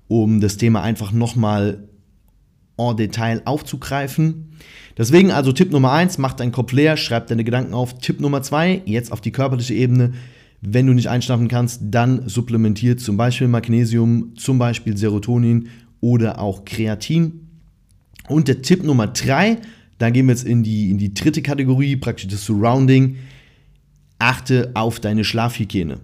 um 0.08 0.42
das 0.42 0.58
Thema 0.58 0.84
einfach 0.84 1.12
nochmal 1.12 1.88
en 2.78 2.98
Detail 2.98 3.42
aufzugreifen. 3.46 4.52
Deswegen 4.96 5.32
also 5.32 5.52
Tipp 5.52 5.72
Nummer 5.72 5.92
1, 5.94 6.20
mach 6.20 6.34
deinen 6.34 6.52
Kopf 6.52 6.72
leer, 6.72 6.96
schreib 6.96 7.26
deine 7.26 7.44
Gedanken 7.44 7.74
auf. 7.74 7.98
Tipp 7.98 8.22
Nummer 8.22 8.44
2, 8.44 8.84
jetzt 8.86 9.12
auf 9.12 9.22
die 9.22 9.32
körperliche 9.32 9.74
Ebene. 9.74 10.14
Wenn 10.62 10.86
du 10.86 10.94
nicht 10.94 11.10
einschlafen 11.10 11.48
kannst, 11.48 11.82
dann 11.86 12.30
supplementiert 12.30 13.00
zum 13.00 13.18
Beispiel 13.18 13.48
Magnesium, 13.48 14.36
zum 14.36 14.60
Beispiel 14.60 14.96
Serotonin 14.96 15.70
oder 16.00 16.40
auch 16.40 16.64
Kreatin. 16.64 17.43
Und 18.28 18.48
der 18.48 18.62
Tipp 18.62 18.84
Nummer 18.84 19.08
3, 19.08 19.58
da 19.98 20.10
gehen 20.10 20.28
wir 20.28 20.34
jetzt 20.34 20.46
in 20.46 20.64
die, 20.64 20.90
in 20.90 20.98
die 20.98 21.14
dritte 21.14 21.42
Kategorie, 21.42 21.96
praktisch 21.96 22.28
das 22.28 22.46
Surrounding. 22.46 23.18
Achte 24.20 24.72
auf 24.74 25.00
deine 25.00 25.24
Schlafhygiene. 25.24 26.00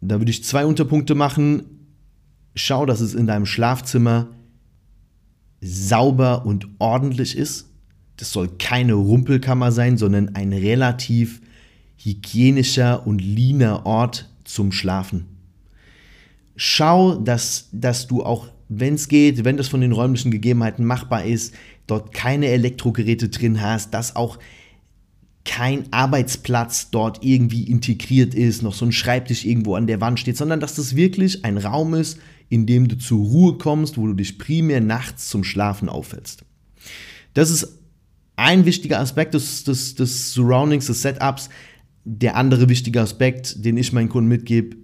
Da 0.00 0.18
würde 0.20 0.30
ich 0.30 0.44
zwei 0.44 0.66
Unterpunkte 0.66 1.14
machen. 1.14 1.64
Schau, 2.54 2.86
dass 2.86 3.00
es 3.00 3.14
in 3.14 3.26
deinem 3.26 3.46
Schlafzimmer 3.46 4.28
sauber 5.60 6.46
und 6.46 6.68
ordentlich 6.78 7.36
ist. 7.36 7.70
Das 8.16 8.30
soll 8.32 8.48
keine 8.58 8.94
Rumpelkammer 8.94 9.72
sein, 9.72 9.96
sondern 9.98 10.34
ein 10.34 10.52
relativ 10.52 11.40
hygienischer 11.96 13.06
und 13.06 13.20
leaner 13.20 13.86
Ort 13.86 14.28
zum 14.44 14.72
Schlafen. 14.72 15.26
Schau, 16.54 17.16
dass, 17.16 17.68
dass 17.72 18.06
du 18.06 18.22
auch, 18.22 18.48
wenn 18.68 18.94
es 18.94 19.08
geht, 19.08 19.44
wenn 19.44 19.56
das 19.56 19.68
von 19.68 19.80
den 19.80 19.92
räumlichen 19.92 20.30
Gegebenheiten 20.30 20.84
machbar 20.84 21.24
ist, 21.24 21.54
dort 21.86 22.14
keine 22.14 22.46
Elektrogeräte 22.46 23.28
drin 23.28 23.60
hast, 23.60 23.92
dass 23.92 24.16
auch 24.16 24.38
kein 25.44 25.92
Arbeitsplatz 25.92 26.90
dort 26.90 27.22
irgendwie 27.22 27.64
integriert 27.64 28.34
ist, 28.34 28.62
noch 28.62 28.74
so 28.74 28.86
ein 28.86 28.92
Schreibtisch 28.92 29.44
irgendwo 29.44 29.74
an 29.74 29.86
der 29.86 30.00
Wand 30.00 30.18
steht, 30.18 30.38
sondern 30.38 30.60
dass 30.60 30.74
das 30.74 30.96
wirklich 30.96 31.44
ein 31.44 31.58
Raum 31.58 31.94
ist, 31.94 32.18
in 32.48 32.66
dem 32.66 32.88
du 32.88 32.96
zur 32.96 33.18
Ruhe 33.18 33.58
kommst, 33.58 33.98
wo 33.98 34.06
du 34.06 34.14
dich 34.14 34.38
primär 34.38 34.80
nachts 34.80 35.28
zum 35.28 35.44
Schlafen 35.44 35.88
aufhältst. 35.88 36.44
Das 37.34 37.50
ist 37.50 37.78
ein 38.36 38.64
wichtiger 38.64 39.00
Aspekt 39.00 39.34
des, 39.34 39.64
des, 39.64 39.94
des 39.94 40.32
Surroundings, 40.32 40.86
des 40.86 41.02
Setups. 41.02 41.50
Der 42.04 42.36
andere 42.36 42.68
wichtige 42.68 43.00
Aspekt, 43.00 43.64
den 43.64 43.76
ich 43.76 43.92
meinen 43.92 44.08
Kunden 44.08 44.28
mitgebe, 44.28 44.76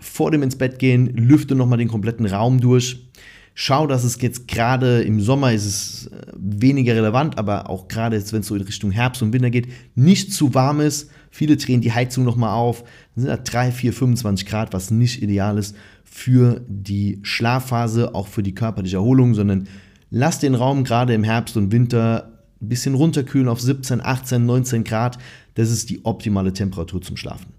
vor 0.00 0.30
dem 0.30 0.42
ins 0.42 0.56
Bett 0.56 0.78
gehen, 0.78 1.06
lüfte 1.14 1.54
nochmal 1.54 1.78
den 1.78 1.88
kompletten 1.88 2.26
Raum 2.26 2.60
durch. 2.60 3.10
Schau, 3.54 3.86
dass 3.86 4.04
es 4.04 4.20
jetzt 4.22 4.48
gerade 4.48 5.02
im 5.02 5.20
Sommer 5.20 5.52
ist 5.52 5.66
es 5.66 6.06
äh, 6.06 6.32
weniger 6.34 6.94
relevant, 6.94 7.36
aber 7.36 7.68
auch 7.68 7.88
gerade 7.88 8.16
jetzt, 8.16 8.32
wenn 8.32 8.40
es 8.40 8.46
so 8.46 8.54
in 8.54 8.62
Richtung 8.62 8.90
Herbst 8.90 9.22
und 9.22 9.32
Winter 9.32 9.50
geht, 9.50 9.68
nicht 9.94 10.32
zu 10.32 10.54
warm 10.54 10.80
ist. 10.80 11.10
Viele 11.30 11.56
drehen 11.56 11.80
die 11.80 11.92
Heizung 11.92 12.24
nochmal 12.24 12.54
auf. 12.54 12.82
Dann 13.14 13.24
sind 13.24 13.28
da 13.28 13.36
3, 13.36 13.72
4, 13.72 13.92
25 13.92 14.46
Grad, 14.46 14.72
was 14.72 14.90
nicht 14.90 15.22
ideal 15.22 15.58
ist 15.58 15.76
für 16.04 16.60
die 16.68 17.20
Schlafphase, 17.22 18.14
auch 18.14 18.28
für 18.28 18.42
die 18.42 18.54
körperliche 18.54 18.96
Erholung, 18.96 19.34
sondern 19.34 19.68
lass 20.10 20.38
den 20.38 20.54
Raum 20.54 20.82
gerade 20.82 21.14
im 21.14 21.24
Herbst 21.24 21.56
und 21.56 21.70
Winter 21.70 22.40
ein 22.60 22.68
bisschen 22.68 22.94
runterkühlen 22.94 23.48
auf 23.48 23.60
17, 23.60 24.00
18, 24.00 24.44
19 24.44 24.84
Grad. 24.84 25.18
Das 25.54 25.70
ist 25.70 25.90
die 25.90 26.04
optimale 26.04 26.52
Temperatur 26.52 27.00
zum 27.02 27.16
Schlafen. 27.16 27.52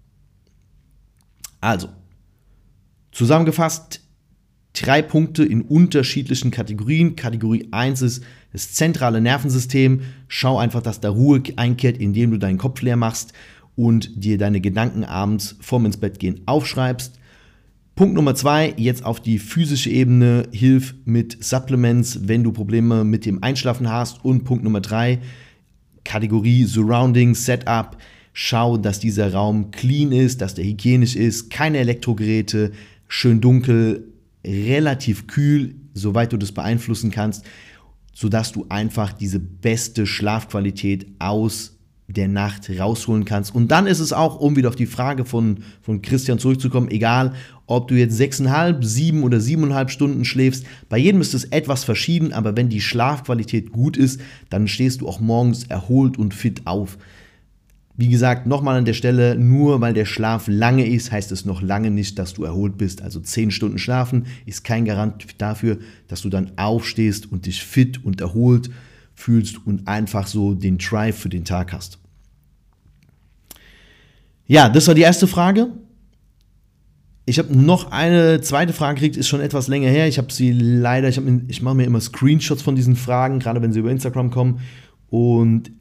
Also, 1.61 1.89
zusammengefasst, 3.11 4.01
drei 4.73 5.01
Punkte 5.01 5.43
in 5.43 5.61
unterschiedlichen 5.61 6.51
Kategorien. 6.51 7.15
Kategorie 7.15 7.67
1 7.71 8.01
ist 8.01 8.23
das 8.53 8.73
zentrale 8.73 9.21
Nervensystem. 9.21 10.01
Schau 10.27 10.57
einfach, 10.57 10.81
dass 10.81 10.99
da 10.99 11.09
Ruhe 11.09 11.43
einkehrt, 11.55 11.97
indem 11.97 12.31
du 12.31 12.37
deinen 12.37 12.57
Kopf 12.57 12.81
leer 12.81 12.97
machst 12.97 13.33
und 13.75 14.23
dir 14.23 14.37
deine 14.37 14.61
Gedanken 14.61 15.03
abends 15.03 15.55
vorm 15.59 15.85
ins 15.85 15.97
Bett 15.97 16.19
gehen 16.19 16.41
aufschreibst. 16.45 17.19
Punkt 17.95 18.15
Nummer 18.15 18.35
zwei, 18.35 18.73
jetzt 18.77 19.03
auf 19.05 19.19
die 19.19 19.37
physische 19.37 19.89
Ebene, 19.89 20.47
hilf 20.51 20.95
mit 21.05 21.43
Supplements, 21.43 22.27
wenn 22.27 22.43
du 22.43 22.51
Probleme 22.51 23.03
mit 23.03 23.25
dem 23.25 23.43
Einschlafen 23.43 23.89
hast. 23.89 24.23
Und 24.23 24.43
Punkt 24.43 24.63
Nummer 24.63 24.81
drei, 24.81 25.19
Kategorie 26.03 26.63
Surrounding, 26.63 27.35
Setup. 27.35 27.97
Schau, 28.33 28.77
dass 28.77 28.99
dieser 28.99 29.33
Raum 29.33 29.71
clean 29.71 30.13
ist, 30.13 30.39
dass 30.41 30.55
der 30.55 30.63
hygienisch 30.63 31.17
ist, 31.17 31.49
keine 31.49 31.79
Elektrogeräte, 31.79 32.71
schön 33.11 33.41
dunkel, 33.41 34.07
relativ 34.47 35.27
kühl, 35.27 35.75
soweit 35.93 36.31
du 36.31 36.37
das 36.37 36.53
beeinflussen 36.53 37.11
kannst, 37.11 37.43
sodass 38.13 38.53
du 38.53 38.67
einfach 38.69 39.11
diese 39.11 39.37
beste 39.37 40.07
Schlafqualität 40.07 41.07
aus 41.19 41.77
der 42.07 42.29
Nacht 42.29 42.69
rausholen 42.69 43.25
kannst. 43.25 43.53
Und 43.53 43.69
dann 43.69 43.85
ist 43.85 43.99
es 43.99 44.13
auch, 44.13 44.39
um 44.39 44.55
wieder 44.55 44.69
auf 44.69 44.77
die 44.77 44.85
Frage 44.85 45.25
von, 45.25 45.59
von 45.81 46.01
Christian 46.01 46.39
zurückzukommen, 46.39 46.89
egal 46.89 47.33
ob 47.67 47.89
du 47.89 47.95
jetzt 47.95 48.15
sechseinhalb, 48.15 48.83
sieben 48.83 49.23
oder 49.23 49.41
siebeneinhalb 49.41 49.91
Stunden 49.91 50.23
schläfst. 50.23 50.65
Bei 50.87 50.97
jedem 50.97 51.19
ist 51.19 51.33
es 51.33 51.43
etwas 51.43 51.83
verschieden, 51.83 52.31
aber 52.31 52.55
wenn 52.55 52.69
die 52.69 52.81
Schlafqualität 52.81 53.73
gut 53.73 53.97
ist, 53.97 54.21
dann 54.49 54.69
stehst 54.69 55.01
du 55.01 55.07
auch 55.09 55.19
morgens 55.19 55.65
erholt 55.65 56.17
und 56.17 56.33
fit 56.33 56.65
auf. 56.65 56.97
Wie 58.01 58.09
gesagt, 58.09 58.47
nochmal 58.47 58.77
an 58.77 58.85
der 58.85 58.95
Stelle, 58.95 59.35
nur 59.35 59.79
weil 59.79 59.93
der 59.93 60.05
Schlaf 60.05 60.47
lange 60.47 60.87
ist, 60.87 61.11
heißt 61.11 61.31
es 61.31 61.45
noch 61.45 61.61
lange 61.61 61.91
nicht, 61.91 62.17
dass 62.17 62.33
du 62.33 62.43
erholt 62.43 62.75
bist. 62.75 63.03
Also 63.03 63.19
zehn 63.19 63.51
Stunden 63.51 63.77
schlafen 63.77 64.25
ist 64.47 64.63
kein 64.63 64.85
Garant 64.85 65.23
dafür, 65.37 65.77
dass 66.07 66.23
du 66.23 66.29
dann 66.29 66.53
aufstehst 66.55 67.31
und 67.31 67.45
dich 67.45 67.63
fit 67.63 68.03
und 68.03 68.19
erholt 68.19 68.71
fühlst 69.13 69.67
und 69.67 69.87
einfach 69.87 70.25
so 70.25 70.55
den 70.55 70.79
Drive 70.79 71.15
für 71.15 71.29
den 71.29 71.45
Tag 71.45 71.73
hast. 71.73 71.99
Ja, 74.47 74.67
das 74.67 74.87
war 74.87 74.95
die 74.95 75.03
erste 75.03 75.27
Frage. 75.27 75.67
Ich 77.27 77.37
habe 77.37 77.55
noch 77.55 77.91
eine 77.91 78.41
zweite 78.41 78.73
Frage 78.73 78.95
gekriegt, 78.95 79.15
ist 79.15 79.27
schon 79.27 79.41
etwas 79.41 79.67
länger 79.67 79.89
her. 79.89 80.07
Ich 80.07 80.17
habe 80.17 80.33
sie 80.33 80.53
leider, 80.53 81.07
ich, 81.07 81.21
ich 81.49 81.61
mache 81.61 81.75
mir 81.75 81.85
immer 81.85 82.01
Screenshots 82.01 82.63
von 82.63 82.75
diesen 82.75 82.95
Fragen, 82.95 83.37
gerade 83.37 83.61
wenn 83.61 83.71
sie 83.71 83.79
über 83.79 83.91
Instagram 83.91 84.31
kommen. 84.31 84.61
Und 85.11 85.71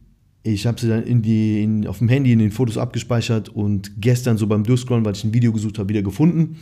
ich 0.43 0.67
habe 0.67 0.81
sie 0.81 0.89
dann 0.89 1.03
in 1.03 1.23
die, 1.23 1.63
in, 1.63 1.87
auf 1.87 1.99
dem 1.99 2.09
Handy 2.09 2.33
in 2.33 2.39
den 2.39 2.51
Fotos 2.51 2.79
abgespeichert 2.79 3.49
und 3.51 4.01
gestern 4.01 4.39
so 4.39 4.47
beim 4.47 4.65
Durchscrollen, 4.65 5.05
weil 5.05 5.15
ich 5.15 5.25
ein 5.25 5.35
Video 5.35 5.53
gesucht 5.53 5.79
habe, 5.79 5.89
wieder 5.89 6.03
gefunden. 6.03 6.57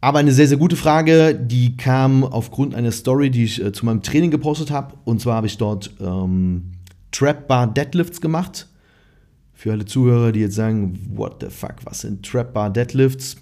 Aber 0.00 0.18
eine 0.18 0.32
sehr, 0.32 0.48
sehr 0.48 0.58
gute 0.58 0.76
Frage, 0.76 1.34
die 1.34 1.76
kam 1.76 2.24
aufgrund 2.24 2.74
einer 2.74 2.92
Story, 2.92 3.30
die 3.30 3.44
ich 3.44 3.62
äh, 3.62 3.72
zu 3.72 3.86
meinem 3.86 4.02
Training 4.02 4.30
gepostet 4.30 4.70
habe. 4.70 4.94
Und 5.04 5.20
zwar 5.20 5.36
habe 5.36 5.46
ich 5.46 5.56
dort 5.56 5.92
ähm, 6.00 6.72
Trap 7.10 7.48
Bar 7.48 7.72
Deadlifts 7.72 8.20
gemacht 8.20 8.68
Für 9.52 9.72
alle 9.72 9.84
Zuhörer, 9.84 10.32
die 10.32 10.40
jetzt 10.40 10.56
sagen, 10.56 10.98
what 11.14 11.36
the 11.40 11.48
fuck, 11.48 11.76
was 11.84 12.00
sind 12.00 12.24
Trap 12.24 12.52
Bar 12.52 12.70
Deadlifts? 12.70 13.36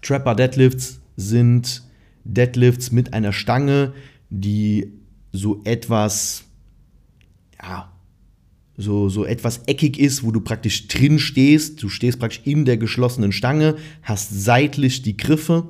Trap 0.00 0.24
Bar 0.24 0.36
Deadlifts 0.36 1.00
sind 1.16 1.82
Deadlifts 2.24 2.92
mit 2.92 3.14
einer 3.14 3.32
Stange, 3.32 3.94
die 4.30 4.92
so 5.32 5.60
etwas, 5.64 6.44
ja, 7.60 7.91
so, 8.76 9.08
so 9.08 9.24
etwas 9.24 9.62
eckig 9.66 9.98
ist, 9.98 10.24
wo 10.24 10.30
du 10.30 10.40
praktisch 10.40 10.88
drin 10.88 11.18
stehst. 11.18 11.82
Du 11.82 11.88
stehst 11.88 12.18
praktisch 12.18 12.42
in 12.44 12.64
der 12.64 12.76
geschlossenen 12.76 13.32
Stange, 13.32 13.76
hast 14.02 14.44
seitlich 14.44 15.02
die 15.02 15.16
Griffe 15.16 15.68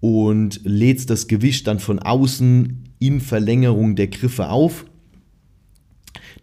und 0.00 0.60
lädst 0.64 1.10
das 1.10 1.28
Gewicht 1.28 1.66
dann 1.66 1.78
von 1.78 1.98
außen 1.98 2.84
in 2.98 3.20
Verlängerung 3.20 3.96
der 3.96 4.08
Griffe 4.08 4.48
auf. 4.48 4.84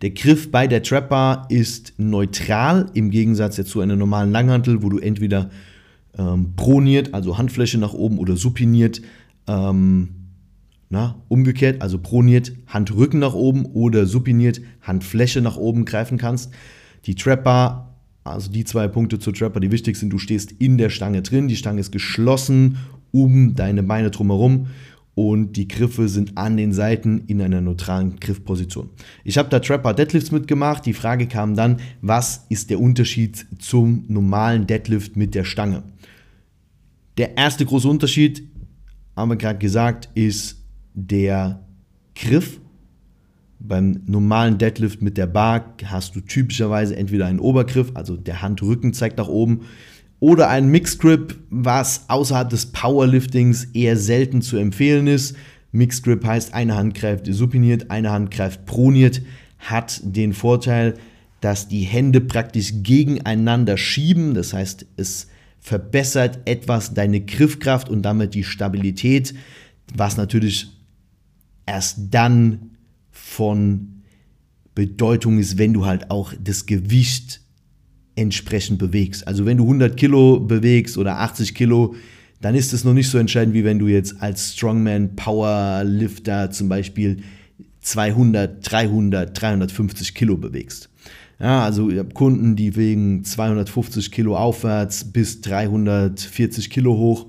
Der 0.01 0.11
Griff 0.11 0.49
bei 0.49 0.65
der 0.65 0.81
Trapper 0.81 1.45
ist 1.49 1.93
neutral 1.97 2.89
im 2.93 3.11
Gegensatz 3.11 3.63
zu 3.67 3.81
einer 3.81 3.95
normalen 3.95 4.31
Langhantel, 4.31 4.81
wo 4.81 4.89
du 4.89 4.97
entweder 4.97 5.51
ähm, 6.17 6.55
proniert, 6.55 7.13
also 7.13 7.37
Handfläche 7.37 7.77
nach 7.77 7.93
oben 7.93 8.17
oder 8.17 8.35
supiniert, 8.35 9.01
ähm, 9.47 10.20
na, 10.91 11.23
umgekehrt, 11.29 11.81
also 11.81 11.97
proniert, 11.97 12.51
Handrücken 12.67 13.19
nach 13.19 13.33
oben 13.33 13.65
oder 13.65 14.05
supiniert, 14.05 14.61
Handfläche 14.81 15.41
nach 15.41 15.55
oben 15.55 15.85
greifen 15.85 16.17
kannst. 16.17 16.51
Die 17.05 17.15
Trapper, 17.15 17.95
also 18.25 18.51
die 18.51 18.65
zwei 18.65 18.89
Punkte 18.89 19.17
zur 19.17 19.33
Trapper, 19.33 19.61
die 19.61 19.71
wichtig 19.71 19.95
sind, 19.95 20.11
du 20.11 20.19
stehst 20.19 20.51
in 20.59 20.77
der 20.77 20.89
Stange 20.89 21.21
drin, 21.21 21.47
die 21.47 21.55
Stange 21.55 21.79
ist 21.79 21.91
geschlossen 21.91 22.77
um 23.11 23.55
deine 23.55 23.83
Beine 23.83 24.11
drumherum 24.11 24.67
und 25.15 25.57
die 25.57 25.67
Griffe 25.67 26.07
sind 26.07 26.37
an 26.37 26.57
den 26.57 26.73
Seiten 26.73 27.23
in 27.27 27.41
einer 27.41 27.61
neutralen 27.61 28.19
Griffposition. 28.19 28.89
Ich 29.23 29.37
habe 29.37 29.49
da 29.49 29.59
Trapper 29.59 29.93
Deadlifts 29.93 30.31
mitgemacht. 30.31 30.85
Die 30.85 30.93
Frage 30.93 31.27
kam 31.27 31.55
dann, 31.55 31.77
was 32.01 32.45
ist 32.49 32.69
der 32.69 32.79
Unterschied 32.79 33.45
zum 33.59 34.05
normalen 34.07 34.67
Deadlift 34.67 35.17
mit 35.17 35.35
der 35.35 35.43
Stange? 35.43 35.83
Der 37.17 37.37
erste 37.37 37.65
große 37.65 37.89
Unterschied, 37.89 38.43
haben 39.15 39.31
wir 39.31 39.35
gerade 39.35 39.59
gesagt, 39.59 40.09
ist 40.15 40.60
der 40.93 41.61
Griff. 42.15 42.59
Beim 43.59 44.01
normalen 44.07 44.57
Deadlift 44.57 45.01
mit 45.01 45.17
der 45.17 45.27
Bar 45.27 45.75
hast 45.85 46.15
du 46.15 46.21
typischerweise 46.21 46.95
entweder 46.95 47.27
einen 47.27 47.39
Obergriff, 47.39 47.91
also 47.93 48.17
der 48.17 48.41
Handrücken 48.41 48.93
zeigt 48.93 49.17
nach 49.17 49.27
oben, 49.27 49.61
oder 50.19 50.49
ein 50.49 50.69
Mixed 50.69 50.99
Grip, 50.99 51.39
was 51.49 52.05
außerhalb 52.07 52.49
des 52.49 52.67
Powerliftings 52.67 53.65
eher 53.73 53.97
selten 53.97 54.41
zu 54.41 54.57
empfehlen 54.57 55.07
ist. 55.07 55.35
Mixed 55.71 56.03
Grip 56.03 56.23
heißt, 56.23 56.53
eine 56.53 56.75
Hand 56.75 56.93
greift 56.93 57.25
supiniert, 57.25 57.89
eine 57.89 58.11
Hand 58.11 58.29
greift 58.31 58.65
proniert, 58.65 59.21
hat 59.57 59.99
den 60.03 60.33
Vorteil, 60.33 60.95
dass 61.39 61.67
die 61.67 61.81
Hände 61.81 62.21
praktisch 62.21 62.71
gegeneinander 62.83 63.77
schieben. 63.77 64.35
Das 64.35 64.53
heißt, 64.53 64.85
es 64.97 65.27
verbessert 65.59 66.39
etwas 66.45 66.93
deine 66.93 67.21
Griffkraft 67.21 67.89
und 67.89 68.03
damit 68.03 68.35
die 68.35 68.43
Stabilität, 68.43 69.33
was 69.95 70.17
natürlich 70.17 70.69
erst 71.65 71.97
dann 72.11 72.71
von 73.11 74.01
Bedeutung 74.75 75.39
ist, 75.39 75.57
wenn 75.57 75.73
du 75.73 75.85
halt 75.85 76.09
auch 76.11 76.33
das 76.41 76.65
Gewicht 76.65 77.41
entsprechend 78.15 78.77
bewegst. 78.77 79.27
Also 79.27 79.45
wenn 79.45 79.57
du 79.57 79.63
100 79.63 79.97
Kilo 79.97 80.39
bewegst 80.39 80.97
oder 80.97 81.19
80 81.19 81.55
Kilo, 81.55 81.95
dann 82.41 82.55
ist 82.55 82.73
es 82.73 82.83
noch 82.83 82.93
nicht 82.93 83.09
so 83.09 83.17
entscheidend, 83.17 83.53
wie 83.53 83.63
wenn 83.63 83.79
du 83.79 83.87
jetzt 83.87 84.21
als 84.21 84.53
Strongman 84.53 85.15
Powerlifter 85.15 86.51
zum 86.51 86.69
Beispiel 86.69 87.17
200, 87.81 88.71
300, 88.71 89.41
350 89.41 90.13
Kilo 90.15 90.37
bewegst. 90.37 90.89
Ja, 91.39 91.63
also 91.63 91.89
ich 91.89 91.97
habe 91.97 92.13
Kunden, 92.13 92.55
die 92.55 92.75
wegen 92.75 93.23
250 93.23 94.11
Kilo 94.11 94.37
aufwärts 94.37 95.11
bis 95.11 95.41
340 95.41 96.69
Kilo 96.69 96.95
hoch. 96.95 97.25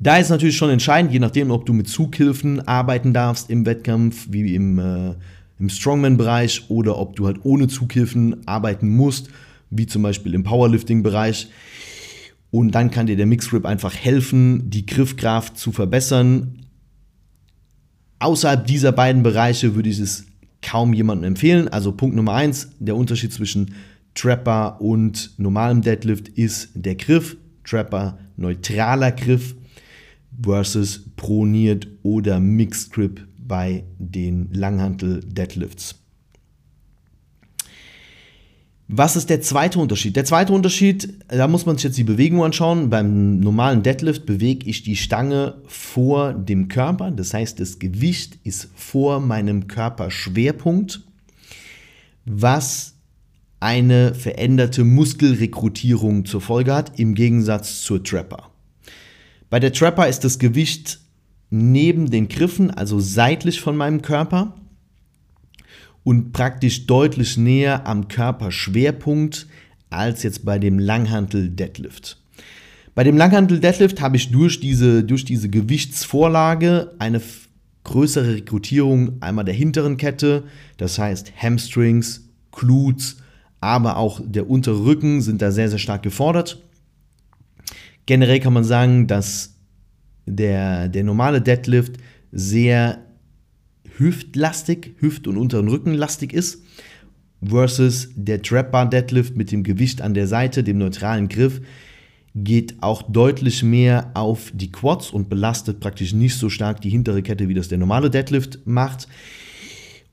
Da 0.00 0.16
ist 0.16 0.30
natürlich 0.30 0.56
schon 0.56 0.70
entscheidend, 0.70 1.12
je 1.12 1.18
nachdem, 1.18 1.50
ob 1.50 1.66
du 1.66 1.72
mit 1.72 1.88
Zughilfen 1.88 2.66
arbeiten 2.66 3.12
darfst 3.12 3.50
im 3.50 3.66
Wettkampf, 3.66 4.26
wie 4.30 4.54
im 4.54 4.78
äh, 4.78 5.14
im 5.60 5.68
Strongman-Bereich 5.68 6.70
oder 6.70 6.98
ob 6.98 7.14
du 7.16 7.26
halt 7.26 7.40
ohne 7.44 7.68
Zughilfen 7.68 8.48
arbeiten 8.48 8.88
musst, 8.88 9.28
wie 9.68 9.86
zum 9.86 10.02
Beispiel 10.02 10.34
im 10.34 10.42
Powerlifting-Bereich. 10.42 11.48
Und 12.50 12.74
dann 12.74 12.90
kann 12.90 13.06
dir 13.06 13.16
der 13.16 13.26
Mixgrip 13.26 13.64
einfach 13.66 13.94
helfen, 13.94 14.70
die 14.70 14.86
Griffkraft 14.86 15.56
zu 15.56 15.70
verbessern. 15.70 16.62
Außerhalb 18.18 18.66
dieser 18.66 18.90
beiden 18.90 19.22
Bereiche 19.22 19.76
würde 19.76 19.90
ich 19.90 20.00
es 20.00 20.24
kaum 20.62 20.94
jemandem 20.94 21.28
empfehlen. 21.28 21.68
Also 21.68 21.92
Punkt 21.92 22.16
Nummer 22.16 22.32
eins: 22.34 22.70
der 22.80 22.96
Unterschied 22.96 23.32
zwischen 23.32 23.74
Trapper 24.14 24.80
und 24.80 25.38
normalem 25.38 25.82
Deadlift 25.82 26.28
ist 26.28 26.70
der 26.74 26.96
Griff. 26.96 27.36
Trapper 27.64 28.18
neutraler 28.36 29.12
Griff 29.12 29.54
versus 30.42 31.10
proniert 31.16 31.88
oder 32.02 32.40
Mixed 32.40 32.92
Grip 32.92 33.26
bei 33.38 33.84
den 33.98 34.48
Langhantel-Deadlifts. 34.52 35.96
Was 38.92 39.14
ist 39.14 39.30
der 39.30 39.40
zweite 39.40 39.78
Unterschied? 39.78 40.16
Der 40.16 40.24
zweite 40.24 40.52
Unterschied, 40.52 41.14
da 41.28 41.46
muss 41.46 41.64
man 41.64 41.76
sich 41.76 41.84
jetzt 41.84 41.98
die 41.98 42.02
Bewegung 42.02 42.42
anschauen. 42.42 42.90
Beim 42.90 43.38
normalen 43.38 43.84
Deadlift 43.84 44.26
bewege 44.26 44.68
ich 44.68 44.82
die 44.82 44.96
Stange 44.96 45.58
vor 45.66 46.32
dem 46.32 46.66
Körper. 46.66 47.12
Das 47.12 47.32
heißt, 47.32 47.60
das 47.60 47.78
Gewicht 47.78 48.40
ist 48.42 48.68
vor 48.74 49.20
meinem 49.20 49.68
Körperschwerpunkt, 49.68 51.02
was 52.24 52.94
eine 53.60 54.12
veränderte 54.14 54.82
Muskelrekrutierung 54.82 56.24
zur 56.24 56.40
Folge 56.40 56.74
hat, 56.74 56.98
im 56.98 57.14
Gegensatz 57.14 57.82
zur 57.82 58.02
Trapper. 58.02 58.49
Bei 59.50 59.58
der 59.58 59.72
Trapper 59.72 60.06
ist 60.06 60.22
das 60.22 60.38
Gewicht 60.38 61.00
neben 61.50 62.08
den 62.08 62.28
Griffen, 62.28 62.70
also 62.70 63.00
seitlich 63.00 63.60
von 63.60 63.76
meinem 63.76 64.00
Körper 64.00 64.54
und 66.04 66.32
praktisch 66.32 66.86
deutlich 66.86 67.36
näher 67.36 67.86
am 67.86 68.06
Körperschwerpunkt 68.06 69.48
als 69.90 70.22
jetzt 70.22 70.44
bei 70.44 70.60
dem 70.60 70.78
Langhantel 70.78 71.50
Deadlift. 71.50 72.22
Bei 72.94 73.02
dem 73.02 73.16
Langhantel 73.16 73.58
Deadlift 73.58 74.00
habe 74.00 74.16
ich 74.16 74.30
durch 74.30 74.60
diese, 74.60 75.02
durch 75.02 75.24
diese 75.24 75.48
Gewichtsvorlage 75.48 76.94
eine 77.00 77.20
größere 77.82 78.34
Rekrutierung 78.34 79.20
einmal 79.20 79.44
der 79.44 79.54
hinteren 79.54 79.96
Kette, 79.96 80.44
das 80.76 80.96
heißt 80.98 81.32
Hamstrings, 81.36 82.28
Glutes, 82.52 83.16
aber 83.60 83.96
auch 83.96 84.20
der 84.24 84.48
untere 84.48 84.84
Rücken 84.84 85.22
sind 85.22 85.42
da 85.42 85.50
sehr, 85.50 85.68
sehr 85.68 85.78
stark 85.78 86.04
gefordert. 86.04 86.62
Generell 88.10 88.40
kann 88.40 88.54
man 88.54 88.64
sagen, 88.64 89.06
dass 89.06 89.54
der, 90.26 90.88
der 90.88 91.04
normale 91.04 91.40
Deadlift 91.40 91.98
sehr 92.32 92.98
hüftlastig, 93.98 94.96
Hüft- 94.98 95.28
und 95.28 95.36
unteren 95.36 95.68
Rücken 95.68 95.94
lastig 95.94 96.32
ist, 96.32 96.64
versus 97.40 98.08
der 98.16 98.42
Trap 98.42 98.72
Bar 98.72 98.90
Deadlift 98.90 99.36
mit 99.36 99.52
dem 99.52 99.62
Gewicht 99.62 100.02
an 100.02 100.14
der 100.14 100.26
Seite, 100.26 100.64
dem 100.64 100.78
neutralen 100.78 101.28
Griff, 101.28 101.60
geht 102.34 102.82
auch 102.82 103.02
deutlich 103.02 103.62
mehr 103.62 104.10
auf 104.14 104.50
die 104.56 104.72
Quads 104.72 105.10
und 105.12 105.28
belastet 105.28 105.78
praktisch 105.78 106.12
nicht 106.12 106.34
so 106.34 106.50
stark 106.50 106.80
die 106.80 106.90
hintere 106.90 107.22
Kette, 107.22 107.48
wie 107.48 107.54
das 107.54 107.68
der 107.68 107.78
normale 107.78 108.10
Deadlift 108.10 108.58
macht. 108.64 109.06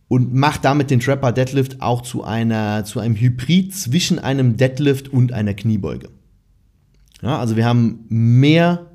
Und 0.07 0.36
macht 0.36 0.65
damit 0.65 0.91
den 0.91 0.99
Trapper 0.99 1.31
Deadlift 1.31 1.81
auch 1.81 2.03
zu, 2.03 2.23
einer, 2.23 2.86
zu 2.86 2.99
einem 2.99 3.15
Hybrid 3.15 3.73
zwischen 3.73 4.19
einem 4.19 4.55
Deadlift 4.55 5.12
und 5.12 5.33
einer 5.33 5.55
Kniebeuge. 5.55 6.10
Ja, 7.21 7.39
also 7.39 7.56
wir 7.56 7.65
haben 7.65 8.06
mehr 8.10 8.88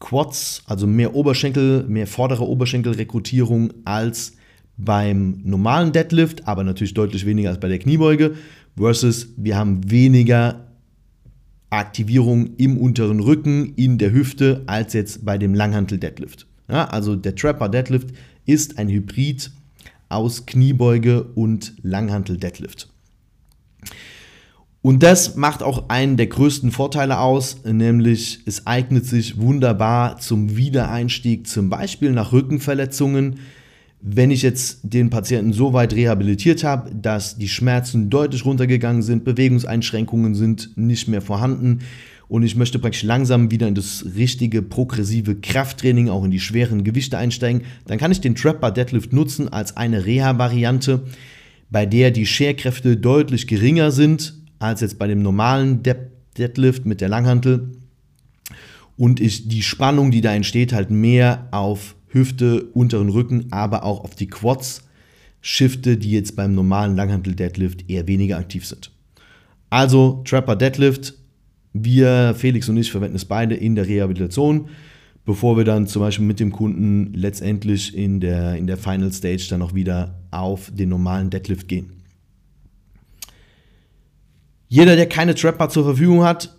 Quads, 0.00 0.62
also 0.66 0.86
mehr 0.86 1.14
Oberschenkel, 1.14 1.84
mehr 1.88 2.06
vordere 2.06 2.46
Oberschenkelrekrutierung 2.46 3.72
als 3.84 4.34
beim 4.76 5.40
normalen 5.42 5.92
Deadlift, 5.92 6.46
aber 6.46 6.62
natürlich 6.64 6.92
deutlich 6.94 7.24
weniger 7.24 7.50
als 7.50 7.60
bei 7.60 7.68
der 7.68 7.78
Kniebeuge, 7.78 8.34
versus 8.76 9.28
wir 9.36 9.56
haben 9.56 9.90
weniger 9.90 10.66
Aktivierung 11.70 12.56
im 12.56 12.76
unteren 12.76 13.20
Rücken, 13.20 13.74
in 13.74 13.98
der 13.98 14.12
Hüfte, 14.12 14.62
als 14.66 14.92
jetzt 14.92 15.24
bei 15.24 15.38
dem 15.38 15.54
Langhantel 15.54 15.98
Deadlift. 15.98 16.46
Ja, 16.68 16.86
also 16.86 17.16
der 17.16 17.34
Trapper 17.34 17.68
Deadlift 17.68 18.10
ist 18.44 18.78
ein 18.78 18.88
Hybrid 18.88 19.50
aus 20.08 20.46
Kniebeuge 20.46 21.22
und 21.22 21.72
Langhantel 21.82 22.36
Deadlift. 22.36 22.88
Und 24.86 25.02
das 25.02 25.34
macht 25.34 25.64
auch 25.64 25.88
einen 25.88 26.16
der 26.16 26.28
größten 26.28 26.70
Vorteile 26.70 27.18
aus, 27.18 27.64
nämlich 27.64 28.38
es 28.46 28.68
eignet 28.68 29.04
sich 29.04 29.36
wunderbar 29.36 30.18
zum 30.18 30.56
Wiedereinstieg, 30.56 31.48
zum 31.48 31.68
Beispiel 31.68 32.12
nach 32.12 32.30
Rückenverletzungen. 32.30 33.40
Wenn 34.00 34.30
ich 34.30 34.42
jetzt 34.42 34.78
den 34.84 35.10
Patienten 35.10 35.52
so 35.52 35.72
weit 35.72 35.92
rehabilitiert 35.92 36.62
habe, 36.62 36.94
dass 36.94 37.36
die 37.36 37.48
Schmerzen 37.48 38.10
deutlich 38.10 38.44
runtergegangen 38.44 39.02
sind, 39.02 39.24
Bewegungseinschränkungen 39.24 40.36
sind 40.36 40.76
nicht 40.76 41.08
mehr 41.08 41.20
vorhanden 41.20 41.80
und 42.28 42.44
ich 42.44 42.54
möchte 42.54 42.78
praktisch 42.78 43.02
langsam 43.02 43.50
wieder 43.50 43.66
in 43.66 43.74
das 43.74 44.04
richtige 44.14 44.62
progressive 44.62 45.34
Krafttraining, 45.34 46.10
auch 46.10 46.22
in 46.22 46.30
die 46.30 46.38
schweren 46.38 46.84
Gewichte 46.84 47.18
einsteigen, 47.18 47.62
dann 47.88 47.98
kann 47.98 48.12
ich 48.12 48.20
den 48.20 48.36
Trapper 48.36 48.70
Deadlift 48.70 49.12
nutzen 49.12 49.48
als 49.48 49.76
eine 49.76 50.06
Reha-Variante 50.06 51.02
bei 51.70 51.86
der 51.86 52.12
die 52.12 52.26
Scherkräfte 52.26 52.96
deutlich 52.96 53.48
geringer 53.48 53.90
sind 53.90 54.45
als 54.58 54.80
jetzt 54.80 54.98
bei 54.98 55.06
dem 55.06 55.22
normalen 55.22 55.82
Deadlift 56.36 56.86
mit 56.86 57.00
der 57.00 57.08
Langhantel 57.08 57.72
und 58.96 59.20
ich 59.20 59.48
die 59.48 59.62
Spannung, 59.62 60.10
die 60.10 60.20
da 60.20 60.34
entsteht, 60.34 60.72
halt 60.72 60.90
mehr 60.90 61.48
auf 61.50 61.96
Hüfte, 62.08 62.64
unteren 62.72 63.08
Rücken, 63.08 63.46
aber 63.50 63.84
auch 63.84 64.02
auf 64.04 64.14
die 64.14 64.28
Quads 64.28 64.82
shifte, 65.40 65.96
die 65.96 66.12
jetzt 66.12 66.34
beim 66.34 66.54
normalen 66.54 66.96
Langhantel 66.96 67.34
Deadlift 67.34 67.88
eher 67.90 68.08
weniger 68.08 68.38
aktiv 68.38 68.66
sind. 68.66 68.90
Also 69.70 70.22
Trapper 70.24 70.56
Deadlift, 70.56 71.14
wir, 71.72 72.34
Felix 72.36 72.68
und 72.68 72.76
ich, 72.78 72.90
verwenden 72.90 73.16
es 73.16 73.24
beide 73.24 73.54
in 73.54 73.74
der 73.74 73.86
Rehabilitation, 73.86 74.68
bevor 75.24 75.56
wir 75.56 75.64
dann 75.64 75.86
zum 75.86 76.00
Beispiel 76.00 76.24
mit 76.24 76.40
dem 76.40 76.52
Kunden 76.52 77.12
letztendlich 77.12 77.94
in 77.96 78.20
der, 78.20 78.56
in 78.56 78.66
der 78.66 78.76
Final 78.78 79.12
Stage 79.12 79.46
dann 79.50 79.60
auch 79.60 79.74
wieder 79.74 80.18
auf 80.30 80.70
den 80.72 80.88
normalen 80.88 81.30
Deadlift 81.30 81.68
gehen. 81.68 81.95
Jeder, 84.68 84.96
der 84.96 85.08
keine 85.08 85.34
Trapper 85.34 85.68
zur 85.68 85.84
Verfügung 85.84 86.24
hat 86.24 86.56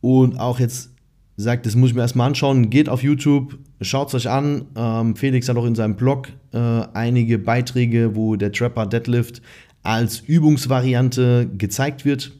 und 0.00 0.38
auch 0.38 0.60
jetzt 0.60 0.90
sagt, 1.36 1.66
das 1.66 1.76
muss 1.76 1.90
ich 1.90 1.94
mir 1.94 2.02
erstmal 2.02 2.26
anschauen, 2.26 2.70
geht 2.70 2.88
auf 2.88 3.02
YouTube, 3.02 3.58
schaut 3.80 4.08
es 4.08 4.14
euch 4.14 4.28
an. 4.28 4.66
Ähm, 4.76 5.16
Felix 5.16 5.48
hat 5.48 5.56
auch 5.56 5.66
in 5.66 5.74
seinem 5.74 5.96
Blog 5.96 6.28
äh, 6.52 6.58
einige 6.58 7.38
Beiträge, 7.38 8.16
wo 8.16 8.36
der 8.36 8.52
Trapper 8.52 8.86
Deadlift 8.86 9.40
als 9.82 10.20
Übungsvariante 10.20 11.48
gezeigt 11.56 12.04
wird. 12.04 12.32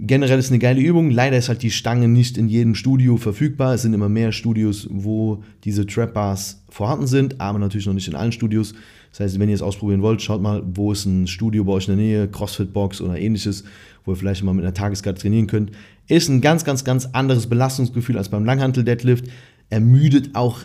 Generell 0.00 0.38
ist 0.38 0.50
eine 0.50 0.60
geile 0.60 0.80
Übung. 0.80 1.10
Leider 1.10 1.36
ist 1.36 1.48
halt 1.48 1.62
die 1.62 1.72
Stange 1.72 2.06
nicht 2.06 2.38
in 2.38 2.48
jedem 2.48 2.76
Studio 2.76 3.16
verfügbar. 3.16 3.74
Es 3.74 3.82
sind 3.82 3.94
immer 3.94 4.08
mehr 4.08 4.30
Studios, 4.30 4.86
wo 4.90 5.42
diese 5.64 5.86
Trap 5.86 6.14
Bars 6.14 6.62
vorhanden 6.68 7.08
sind, 7.08 7.40
aber 7.40 7.58
natürlich 7.58 7.86
noch 7.86 7.94
nicht 7.94 8.06
in 8.06 8.14
allen 8.14 8.30
Studios. 8.30 8.74
Das 9.10 9.20
heißt, 9.20 9.38
wenn 9.38 9.48
ihr 9.48 9.54
es 9.54 9.62
ausprobieren 9.62 10.02
wollt, 10.02 10.22
schaut 10.22 10.42
mal, 10.42 10.62
wo 10.64 10.92
ist 10.92 11.06
ein 11.06 11.26
Studio 11.26 11.64
bei 11.64 11.72
euch 11.72 11.88
in 11.88 11.96
der 11.96 12.04
Nähe, 12.04 12.28
CrossFit 12.28 12.72
Box 12.72 13.00
oder 13.00 13.18
ähnliches, 13.18 13.64
wo 14.04 14.12
ihr 14.12 14.16
vielleicht 14.16 14.42
mal 14.42 14.54
mit 14.54 14.64
einer 14.64 14.74
Tageskarte 14.74 15.20
trainieren 15.20 15.46
könnt. 15.46 15.72
Ist 16.06 16.28
ein 16.28 16.40
ganz, 16.40 16.64
ganz, 16.64 16.84
ganz 16.84 17.06
anderes 17.06 17.48
Belastungsgefühl 17.48 18.16
als 18.16 18.28
beim 18.28 18.44
Langhantel 18.44 18.84
Deadlift. 18.84 19.26
Ermüdet 19.70 20.34
auch 20.34 20.60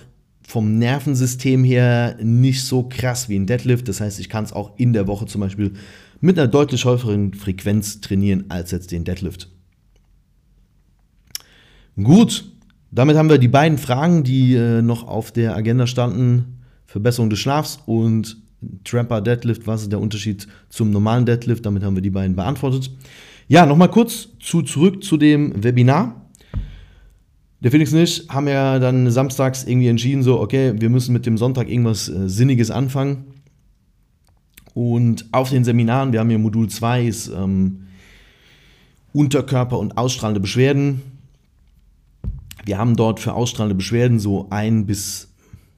vom 0.45 0.77
Nervensystem 0.77 1.63
her 1.63 2.17
nicht 2.21 2.63
so 2.63 2.83
krass 2.83 3.29
wie 3.29 3.37
ein 3.37 3.47
Deadlift. 3.47 3.87
Das 3.87 4.01
heißt, 4.01 4.19
ich 4.19 4.29
kann 4.29 4.43
es 4.43 4.53
auch 4.53 4.77
in 4.77 4.93
der 4.93 5.07
Woche 5.07 5.25
zum 5.25 5.41
Beispiel 5.41 5.73
mit 6.21 6.37
einer 6.37 6.47
deutlich 6.47 6.85
häufigeren 6.85 7.33
Frequenz 7.33 8.01
trainieren 8.01 8.45
als 8.49 8.71
jetzt 8.71 8.91
den 8.91 9.03
Deadlift. 9.03 9.49
Gut, 12.01 12.45
damit 12.91 13.17
haben 13.17 13.29
wir 13.29 13.37
die 13.37 13.47
beiden 13.47 13.77
Fragen, 13.77 14.23
die 14.23 14.55
äh, 14.55 14.81
noch 14.81 15.07
auf 15.07 15.31
der 15.31 15.55
Agenda 15.55 15.85
standen. 15.85 16.62
Verbesserung 16.93 17.31
des 17.31 17.39
Schlafs 17.39 17.79
und 17.87 18.37
Tramper 18.83 19.19
Deadlift. 19.19 19.65
Was 19.65 19.81
ist 19.81 19.91
der 19.91 19.99
Unterschied 19.99 20.47
zum 20.69 20.91
normalen 20.91 21.25
Deadlift? 21.25 21.65
Damit 21.65 21.81
haben 21.81 21.95
wir 21.95 22.03
die 22.03 22.11
beiden 22.11 22.35
beantwortet. 22.35 22.91
Ja, 23.47 23.65
nochmal 23.65 23.89
kurz 23.89 24.27
zu, 24.39 24.61
zurück 24.61 25.03
zu 25.03 25.17
dem 25.17 25.63
Webinar. 25.63 26.29
Der 27.61 27.71
Felix 27.71 27.91
und 27.93 27.99
ich 27.99 28.27
haben 28.29 28.47
ja 28.47 28.77
dann 28.77 29.09
samstags 29.09 29.63
irgendwie 29.63 29.87
entschieden, 29.87 30.21
so, 30.21 30.39
okay, 30.39 30.79
wir 30.79 30.91
müssen 30.91 31.13
mit 31.13 31.25
dem 31.25 31.35
Sonntag 31.35 31.67
irgendwas 31.67 32.09
äh, 32.09 32.29
Sinniges 32.29 32.69
anfangen. 32.69 33.25
Und 34.75 35.25
auf 35.31 35.49
den 35.49 35.63
Seminaren, 35.63 36.13
wir 36.13 36.19
haben 36.19 36.29
hier 36.29 36.37
Modul 36.37 36.69
2, 36.69 37.07
ist 37.07 37.27
ähm, 37.29 37.87
Unterkörper 39.13 39.79
und 39.79 39.97
ausstrahlende 39.97 40.41
Beschwerden. 40.41 41.01
Wir 42.65 42.77
haben 42.77 42.95
dort 42.95 43.19
für 43.19 43.33
ausstrahlende 43.33 43.75
Beschwerden 43.75 44.19
so 44.19 44.47
ein 44.51 44.85
bis 44.85 45.32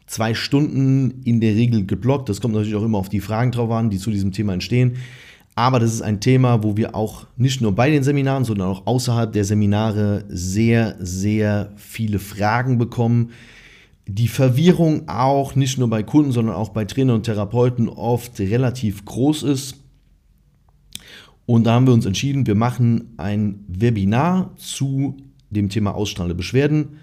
zwei 0.07 0.33
Stunden 0.33 1.21
in 1.23 1.41
der 1.41 1.55
Regel 1.55 1.85
geblockt. 1.85 2.29
Das 2.29 2.41
kommt 2.41 2.53
natürlich 2.53 2.75
auch 2.75 2.83
immer 2.83 2.97
auf 2.97 3.09
die 3.09 3.19
Fragen 3.19 3.51
drauf 3.51 3.71
an, 3.71 3.89
die 3.89 3.97
zu 3.97 4.11
diesem 4.11 4.31
Thema 4.31 4.53
entstehen. 4.53 4.97
Aber 5.55 5.79
das 5.79 5.93
ist 5.93 6.01
ein 6.01 6.19
Thema, 6.19 6.63
wo 6.63 6.75
wir 6.75 6.95
auch 6.95 7.27
nicht 7.37 7.61
nur 7.61 7.73
bei 7.73 7.89
den 7.89 8.03
Seminaren, 8.03 8.43
sondern 8.43 8.67
auch 8.67 8.85
außerhalb 8.85 9.31
der 9.31 9.45
Seminare 9.45 10.25
sehr, 10.27 10.97
sehr 10.99 11.71
viele 11.77 12.19
Fragen 12.19 12.77
bekommen, 12.77 13.31
die 14.05 14.27
Verwirrung 14.27 15.07
auch 15.07 15.55
nicht 15.55 15.79
nur 15.79 15.89
bei 15.89 16.03
Kunden, 16.03 16.31
sondern 16.31 16.55
auch 16.55 16.69
bei 16.69 16.85
Trainern 16.85 17.15
und 17.15 17.23
Therapeuten 17.23 17.87
oft 17.87 18.39
relativ 18.39 19.05
groß 19.05 19.43
ist. 19.43 19.81
Und 21.45 21.65
da 21.65 21.73
haben 21.73 21.87
wir 21.87 21.93
uns 21.93 22.05
entschieden, 22.05 22.45
wir 22.45 22.55
machen 22.55 23.13
ein 23.17 23.63
Webinar 23.67 24.51
zu 24.57 25.15
dem 25.49 25.69
Thema 25.69 25.95
ausstrahlende 25.95 26.35
Beschwerden. 26.35 26.97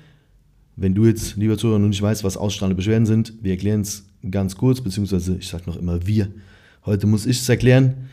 Wenn 0.76 0.94
du 0.94 1.04
jetzt, 1.04 1.36
lieber 1.36 1.58
Zuhörer, 1.58 1.78
noch 1.78 1.88
nicht 1.88 2.02
weißt, 2.02 2.24
was 2.24 2.36
ausstrahlende 2.36 2.76
Beschwerden 2.76 3.06
sind, 3.06 3.34
wir 3.42 3.52
erklären 3.52 3.82
es 3.82 4.06
ganz 4.30 4.56
kurz, 4.56 4.80
beziehungsweise 4.80 5.36
ich 5.36 5.48
sage 5.48 5.64
noch 5.66 5.76
immer 5.76 6.06
wir. 6.06 6.28
Heute 6.86 7.06
muss 7.06 7.26
ich 7.26 7.40
es 7.40 7.48
erklären. 7.48 8.08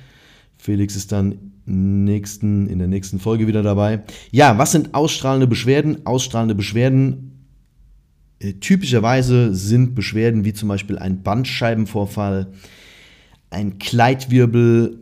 Felix 0.57 0.95
ist 0.95 1.11
dann 1.11 1.53
nächsten, 1.65 2.67
in 2.67 2.79
der 2.79 2.87
nächsten 2.87 3.19
Folge 3.19 3.47
wieder 3.47 3.63
dabei. 3.63 4.03
Ja, 4.31 4.57
was 4.57 4.71
sind 4.73 4.93
ausstrahlende 4.93 5.47
Beschwerden? 5.47 6.05
Ausstrahlende 6.05 6.55
Beschwerden 6.55 7.29
äh, 8.39 8.53
typischerweise 8.53 9.53
sind 9.53 9.95
Beschwerden 9.95 10.45
wie 10.45 10.53
zum 10.53 10.69
Beispiel 10.69 10.97
ein 10.97 11.23
Bandscheibenvorfall, 11.23 12.47
ein 13.49 13.79
Kleidwirbel 13.79 14.99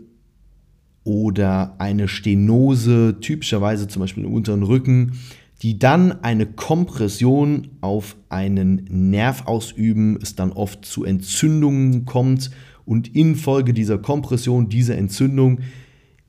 oder 1.04 1.76
eine 1.78 2.08
Stenose, 2.08 3.18
typischerweise 3.22 3.88
zum 3.88 4.02
Beispiel 4.02 4.26
im 4.26 4.34
unteren 4.34 4.64
Rücken, 4.64 5.14
die 5.62 5.80
dann 5.80 6.24
eine 6.24 6.46
Kompression 6.46 7.70
auf 7.82 8.16
einen 8.30 8.86
Nerv 8.90 9.48
ausüben, 9.48 10.20
es 10.22 10.36
dann 10.36 10.52
oft 10.52 10.86
zu 10.86 11.04
Entzündungen 11.04 12.06
kommt 12.06 12.52
und 12.86 13.16
infolge 13.16 13.74
dieser 13.74 13.98
Kompression, 13.98 14.70
dieser 14.70 14.98
Entzündung 14.98 15.60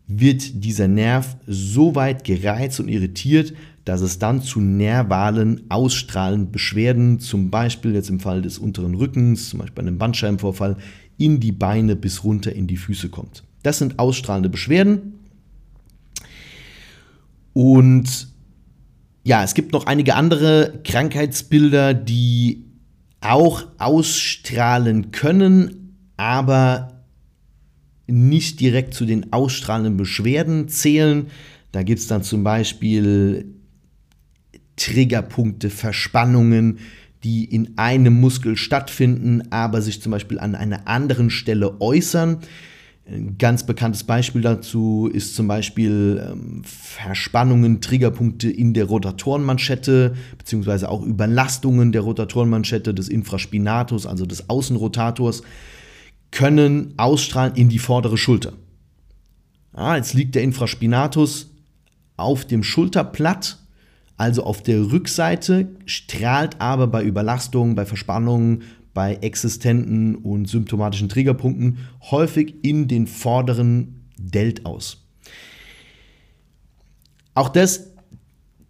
wird 0.07 0.65
dieser 0.65 0.89
Nerv 0.89 1.37
so 1.47 1.95
weit 1.95 2.25
gereizt 2.25 2.81
und 2.81 2.89
irritiert, 2.89 3.53
dass 3.85 4.01
es 4.01 4.19
dann 4.19 4.43
zu 4.43 4.61
nervalen, 4.61 5.63
ausstrahlenden 5.69 6.51
Beschwerden, 6.51 7.21
zum 7.21 7.51
Beispiel 7.51 7.95
jetzt 7.95 8.09
im 8.09 8.21
Fall 8.21 8.43
des 8.43 8.59
unteren 8.59 8.95
Rückens, 8.95 9.51
zum 9.51 9.61
Beispiel 9.61 9.77
bei 9.77 9.83
einem 9.83 9.99
Bandscheibenvorfall, 9.99 10.77
in 11.19 11.41
die 11.41 11.53
Beine 11.53 11.97
bis 11.97 12.25
runter 12.25 12.53
in 12.55 12.67
die 12.67 12.77
Füße 12.77 13.11
kommt. 13.11 13.45
Das 13.63 13.79
sind 13.79 13.99
ausstrahlende 13.99 14.49
Beschwerden. 14.49 15.15
Und 17.53 18.29
ja, 19.25 19.45
es 19.45 19.55
gibt 19.55 19.73
noch 19.73 19.87
einige 19.87 20.15
andere 20.15 20.81
Krankheitsbilder, 20.85 21.95
die 21.95 22.65
auch 23.21 23.67
ausstrahlen 23.79 25.11
können, 25.11 25.97
aber 26.17 27.03
nicht 28.07 28.61
direkt 28.61 28.95
zu 28.95 29.05
den 29.05 29.33
ausstrahlenden 29.33 29.97
Beschwerden 29.97 30.69
zählen. 30.69 31.27
Da 31.73 31.83
gibt 31.83 32.01
es 32.01 32.07
dann 32.07 32.23
zum 32.23 32.43
Beispiel 32.43 33.55
Triggerpunkte, 34.77 35.71
Verspannungen, 35.71 36.79
die 37.25 37.45
in 37.45 37.77
einem 37.77 38.21
Muskel 38.21 38.57
stattfinden, 38.57 39.43
aber 39.51 39.83
sich 39.83 40.01
zum 40.01 40.13
Beispiel 40.13 40.39
an 40.39 40.55
einer 40.55 40.87
anderen 40.87 41.31
Stelle 41.31 41.81
äußern. 41.81 42.39
Ein 43.11 43.37
ganz 43.39 43.65
bekanntes 43.65 44.05
Beispiel 44.05 44.43
dazu 44.43 45.09
ist 45.11 45.35
zum 45.35 45.49
Beispiel 45.49 46.23
ähm, 46.31 46.63
Verspannungen, 46.65 47.81
Triggerpunkte 47.81 48.51
in 48.51 48.75
der 48.75 48.85
Rotatorenmanschette, 48.85 50.15
beziehungsweise 50.37 50.91
auch 50.91 51.03
Überlastungen 51.03 51.91
der 51.93 52.03
Rotatorenmanschette 52.03 52.93
des 52.93 53.09
Infraspinatus, 53.09 54.05
also 54.05 54.27
des 54.27 54.51
Außenrotators, 54.51 55.43
können 56.33 56.93
ausstrahlen 56.99 57.55
in 57.55 57.71
die 57.71 57.79
vordere 57.79 58.19
Schulter. 58.19 58.53
Ah, 59.73 59.97
jetzt 59.97 60.13
liegt 60.13 60.35
der 60.35 60.43
Infraspinatus 60.43 61.51
auf 62.19 62.45
dem 62.45 62.63
Schulterblatt 62.63 63.59
also 64.19 64.43
auf 64.43 64.63
der 64.65 64.91
Rückseite, 64.91 65.69
strahlt 65.87 66.61
aber 66.61 66.89
bei 66.89 67.05
Überlastungen, 67.05 67.77
bei 67.77 67.87
Verspannungen, 67.87 68.63
bei 68.95 69.15
existenten 69.17 70.17
und 70.17 70.49
symptomatischen 70.49 71.09
Triggerpunkten 71.09 71.79
häufig 72.11 72.57
in 72.63 72.89
den 72.89 73.07
vorderen 73.07 74.09
Delt 74.19 74.67
aus. 74.67 75.05
Auch 77.35 77.49
das 77.49 77.93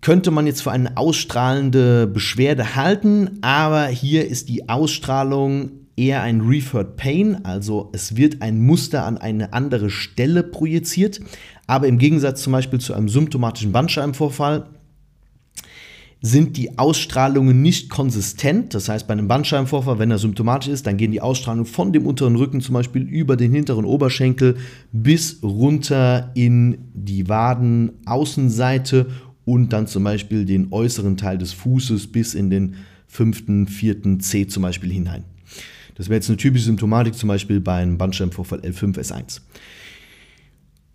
könnte 0.00 0.30
man 0.30 0.46
jetzt 0.46 0.62
für 0.62 0.70
eine 0.70 0.96
ausstrahlende 0.96 2.06
Beschwerde 2.06 2.76
halten, 2.76 3.38
aber 3.40 3.86
hier 3.86 4.28
ist 4.28 4.48
die 4.48 4.68
Ausstrahlung 4.68 5.70
eher 5.96 6.22
ein 6.22 6.42
Referred 6.42 6.96
Pain, 6.96 7.44
also 7.44 7.90
es 7.92 8.16
wird 8.16 8.40
ein 8.40 8.64
Muster 8.64 9.04
an 9.04 9.18
eine 9.18 9.52
andere 9.52 9.90
Stelle 9.90 10.44
projiziert, 10.44 11.20
aber 11.66 11.88
im 11.88 11.98
Gegensatz 11.98 12.42
zum 12.42 12.52
Beispiel 12.52 12.78
zu 12.78 12.94
einem 12.94 13.08
symptomatischen 13.08 13.72
Bandscheibenvorfall 13.72 14.68
sind 16.20 16.56
die 16.56 16.78
Ausstrahlungen 16.78 17.62
nicht 17.62 17.90
konsistent. 17.90 18.74
Das 18.74 18.88
heißt, 18.88 19.06
bei 19.06 19.12
einem 19.12 19.28
Bandscheibenvorfall, 19.28 19.98
wenn 19.98 20.10
er 20.10 20.18
symptomatisch 20.18 20.68
ist, 20.68 20.86
dann 20.86 20.96
gehen 20.96 21.12
die 21.12 21.20
Ausstrahlungen 21.20 21.66
von 21.66 21.92
dem 21.92 22.06
unteren 22.06 22.34
Rücken 22.36 22.60
zum 22.60 22.74
Beispiel 22.74 23.02
über 23.02 23.36
den 23.36 23.52
hinteren 23.52 23.84
Oberschenkel 23.84 24.56
bis 24.90 25.38
runter 25.42 26.32
in 26.34 26.78
die 26.94 27.28
Wadenaußenseite 27.28 29.06
und 29.44 29.72
dann 29.72 29.86
zum 29.86 30.04
Beispiel 30.04 30.44
den 30.44 30.72
äußeren 30.72 31.16
Teil 31.16 31.38
des 31.38 31.52
Fußes 31.52 32.08
bis 32.08 32.34
in 32.34 32.50
den 32.50 32.74
fünften, 33.06 33.66
vierten 33.66 34.20
C 34.20 34.46
zum 34.46 34.64
Beispiel 34.64 34.92
hinein. 34.92 35.24
Das 35.94 36.08
wäre 36.08 36.16
jetzt 36.16 36.28
eine 36.28 36.36
typische 36.36 36.66
Symptomatik, 36.66 37.14
zum 37.14 37.28
Beispiel 37.28 37.60
beim 37.60 37.98
Bandscheibenvorfall 37.98 38.60
L5, 38.60 38.98
S1. 38.98 39.40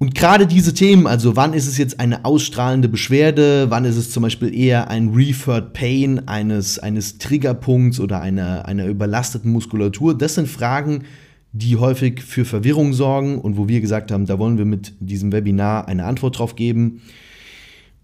Und 0.04 0.16
gerade 0.16 0.46
diese 0.46 0.74
Themen, 0.74 1.08
also 1.08 1.38
wann 1.38 1.54
ist 1.54 1.66
es 1.66 1.78
jetzt 1.78 2.02
eine 2.02 2.26
ausstrahlende 2.26 2.90
Beschwerde, 2.90 3.68
wann 3.70 3.86
ist 3.86 3.96
es 3.96 4.12
zum 4.12 4.24
Beispiel 4.24 4.54
eher 4.54 4.90
ein 4.90 5.12
Referred 5.14 5.72
Pain 5.72 6.28
eines, 6.28 6.78
eines 6.78 7.20
Triggerpunkts 7.20 8.02
oder 8.02 8.20
einer, 8.20 8.66
einer 8.66 8.88
überlasteten 8.88 9.50
Muskulatur, 9.54 10.18
das 10.18 10.36
sind 10.36 10.50
Fragen, 10.50 11.06
die 11.54 11.78
häufig 11.78 12.22
für 12.22 12.44
Verwirrung 12.44 12.92
sorgen 12.92 13.38
und 13.40 13.56
wo 13.56 13.70
wir 13.70 13.80
gesagt 13.80 14.12
haben, 14.12 14.26
da 14.26 14.38
wollen 14.40 14.58
wir 14.58 14.66
mit 14.66 14.92
diesem 15.00 15.32
Webinar 15.32 15.88
eine 15.88 16.04
Antwort 16.04 16.38
drauf 16.38 16.58
geben. 16.58 17.02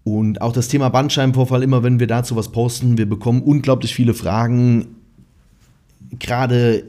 Und 0.02 0.40
auch 0.40 0.54
das 0.54 0.68
Thema 0.68 0.88
Bandscheibenvorfall, 0.88 1.62
immer 1.62 1.82
wenn 1.82 2.00
wir 2.00 2.06
dazu 2.06 2.34
was 2.34 2.50
posten, 2.50 2.96
wir 2.96 3.10
bekommen 3.10 3.42
unglaublich 3.42 3.94
viele 3.94 4.14
Fragen, 4.14 4.86
gerade 6.18 6.82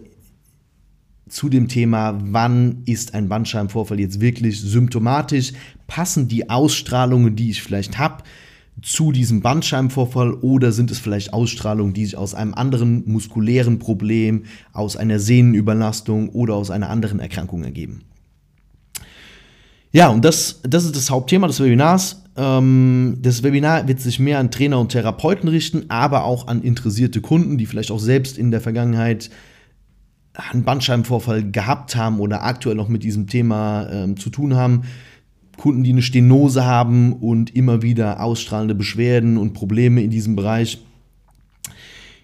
zu 1.32 1.50
dem 1.50 1.68
Thema, 1.68 2.20
wann 2.22 2.84
ist 2.86 3.14
ein 3.14 3.30
Bandscheibenvorfall 3.30 4.00
jetzt 4.00 4.20
wirklich 4.20 4.60
symptomatisch, 4.60 5.54
passen 5.88 6.28
die 6.28 6.50
Ausstrahlungen, 6.50 7.36
die 7.36 7.52
ich 7.52 7.64
vielleicht 7.64 7.98
habe, 7.98 8.24
zu 8.82 9.12
diesem 9.12 9.42
Bandscheibenvorfall 9.42 10.34
oder 10.34 10.72
sind 10.72 10.92
es 10.92 11.00
vielleicht 11.00 11.34
Ausstrahlungen, 11.34 11.94
die 11.94 12.06
sich 12.06 12.18
aus 12.18 12.34
einem 12.34 12.54
anderen 12.54 13.04
muskulären 13.06 13.80
Problem, 13.80 14.44
aus 14.74 14.98
einer 14.98 15.20
Sehnenüberlastung 15.20 16.30
oder 16.30 16.56
aus 16.56 16.72
einer 16.72 16.90
anderen 16.90 17.20
Erkrankung 17.20 17.64
ergeben. 17.64 18.02
Ja, 19.92 20.10
und 20.10 20.24
das, 20.24 20.62
das 20.64 20.86
ist 20.86 20.96
das 20.96 21.10
Hauptthema 21.10 21.48
des 21.48 21.60
Webinars. 21.60 22.24
Ähm, 22.38 23.18
das 23.22 23.44
Webinar 23.44 23.88
wird 23.88 24.00
sich 24.00 24.20
mehr 24.20 24.40
an 24.40 24.52
Trainer 24.52 24.80
und 24.80 24.90
Therapeuten 24.90 25.50
richten, 25.50 25.90
aber 25.90 26.24
auch 26.24 26.48
an 26.48 26.62
interessierte 26.62 27.22
Kunden, 27.22 27.58
die 27.58 27.66
vielleicht 27.66 27.92
auch 27.92 28.00
selbst 28.00 28.38
in 28.38 28.52
der 28.52 28.62
Vergangenheit 28.62 29.30
einen 30.34 30.64
Bandscheibenvorfall 30.64 31.52
gehabt 31.52 31.96
haben 31.96 32.20
oder 32.20 32.44
aktuell 32.44 32.76
noch 32.76 32.88
mit 32.88 33.04
diesem 33.04 33.28
Thema 33.28 33.90
ähm, 33.92 34.18
zu 34.18 34.30
tun 34.30 34.56
haben. 34.56 34.84
Kunden, 35.58 35.84
die 35.84 35.92
eine 35.92 36.02
Stenose 36.02 36.66
haben 36.66 37.14
und 37.14 37.56
immer 37.56 37.82
wieder 37.82 38.22
ausstrahlende 38.22 38.74
Beschwerden 38.74 39.38
und 39.38 39.54
Probleme 39.54 40.02
in 40.02 40.10
diesem 40.10 40.36
Bereich. 40.36 40.82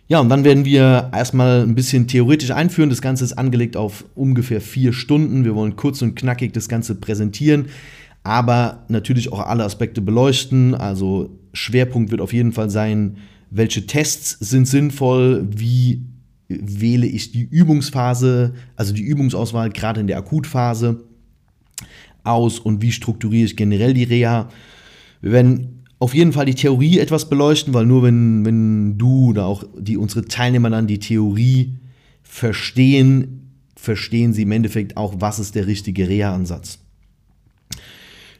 Ja, 0.08 0.22
und 0.22 0.30
dann 0.30 0.46
werden 0.46 0.63
wir 0.63 1.12
erstmal 1.13 1.63
ein 1.63 1.76
bisschen 1.76 2.08
theoretisch 2.08 2.52
einführen. 2.52 2.89
Das 2.89 3.02
Ganze 3.02 3.26
ist 3.26 3.34
angelegt 3.34 3.76
auf 3.76 4.06
ungefähr 4.15 4.62
vier 4.62 4.93
Stunden. 4.93 5.43
Wir 5.43 5.54
wollen 5.54 5.76
kurz 5.76 6.02
und 6.02 6.15
knackig 6.15 6.54
das 6.54 6.70
Ganze 6.70 6.96
präsentieren, 6.96 7.65
aber 8.24 8.86
natürlich 8.88 9.34
auch 9.34 9.46
alle 9.46 9.65
Aspekte 9.65 10.00
beleuchten. 10.00 10.74
Also 10.76 11.38
Schwerpunkt 11.52 12.10
wird 12.10 12.22
auf 12.22 12.32
jeden 12.32 12.54
Fall 12.54 12.70
sein, 12.70 13.17
welche 13.52 13.86
Tests 13.86 14.38
sind 14.39 14.65
sinnvoll, 14.65 15.46
wie 15.52 16.02
wähle 16.47 17.07
ich 17.07 17.31
die 17.31 17.43
Übungsphase, 17.43 18.53
also 18.75 18.93
die 18.93 19.03
Übungsauswahl 19.03 19.69
gerade 19.69 19.99
in 19.99 20.07
der 20.07 20.17
Akutphase 20.17 21.03
aus 22.23 22.60
und 22.60 22.81
wie 22.81 22.91
strukturiere 22.91 23.45
ich 23.45 23.57
generell 23.57 23.93
die 23.93 24.03
Reha. 24.03 24.49
Wir 25.21 25.31
werden 25.31 25.83
auf 25.99 26.13
jeden 26.13 26.33
Fall 26.33 26.45
die 26.45 26.55
Theorie 26.55 26.99
etwas 26.99 27.29
beleuchten, 27.29 27.73
weil 27.73 27.86
nur 27.86 28.03
wenn, 28.03 28.45
wenn 28.45 28.97
du 28.97 29.29
oder 29.29 29.45
auch 29.45 29.63
die, 29.77 29.97
unsere 29.97 30.25
Teilnehmer 30.25 30.69
dann 30.69 30.88
die 30.88 30.99
Theorie 30.99 31.73
verstehen, 32.23 33.51
verstehen 33.75 34.33
sie 34.33 34.43
im 34.43 34.51
Endeffekt 34.51 34.95
auch, 34.97 35.15
was 35.19 35.39
ist 35.39 35.55
der 35.55 35.67
richtige 35.67 36.07
Reha-Ansatz. 36.07 36.79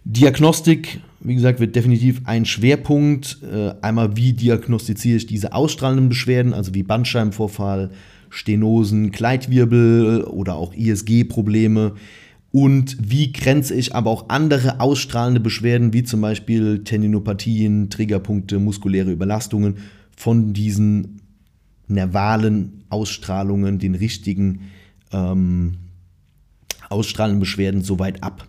Diagnostik, 0.04 1.02
wie 1.20 1.36
gesagt, 1.36 1.60
wird 1.60 1.76
definitiv 1.76 2.22
ein 2.26 2.46
Schwerpunkt. 2.46 3.40
Äh, 3.44 3.74
einmal, 3.82 4.16
wie 4.16 4.34
diagnostiziere 4.34 5.18
ich 5.18 5.26
diese 5.26 5.54
ausstrahlenden 5.54 6.10
Beschwerden, 6.10 6.54
also 6.54 6.74
wie 6.74 6.84
Bandscheibenvorfall, 6.84 7.92
Stenosen, 8.30 9.12
Kleidwirbel 9.12 10.24
oder 10.26 10.56
auch 10.56 10.74
ISG-Probleme 10.74 11.94
und 12.52 12.98
wie 13.00 13.32
grenze 13.32 13.76
ich 13.76 13.94
aber 13.94 14.10
auch 14.10 14.30
andere 14.30 14.80
ausstrahlende 14.80 15.40
Beschwerden, 15.40 15.94
wie 15.94 16.04
zum 16.04 16.22
Beispiel 16.22 16.84
Tendinopathien, 16.84 17.90
Triggerpunkte, 17.90 18.60
muskuläre 18.60 19.12
Überlastungen 19.12 19.78
von 20.16 20.54
diesen 20.54 21.22
nervalen 21.88 22.84
Ausstrahlungen, 22.90 23.80
den 23.80 23.96
richtigen 23.96 24.62
ähm, 25.12 25.78
ausstrahlenden 26.90 27.40
Beschwerden 27.40 27.82
so 27.82 28.00
weit 28.00 28.24
ab. 28.24 28.48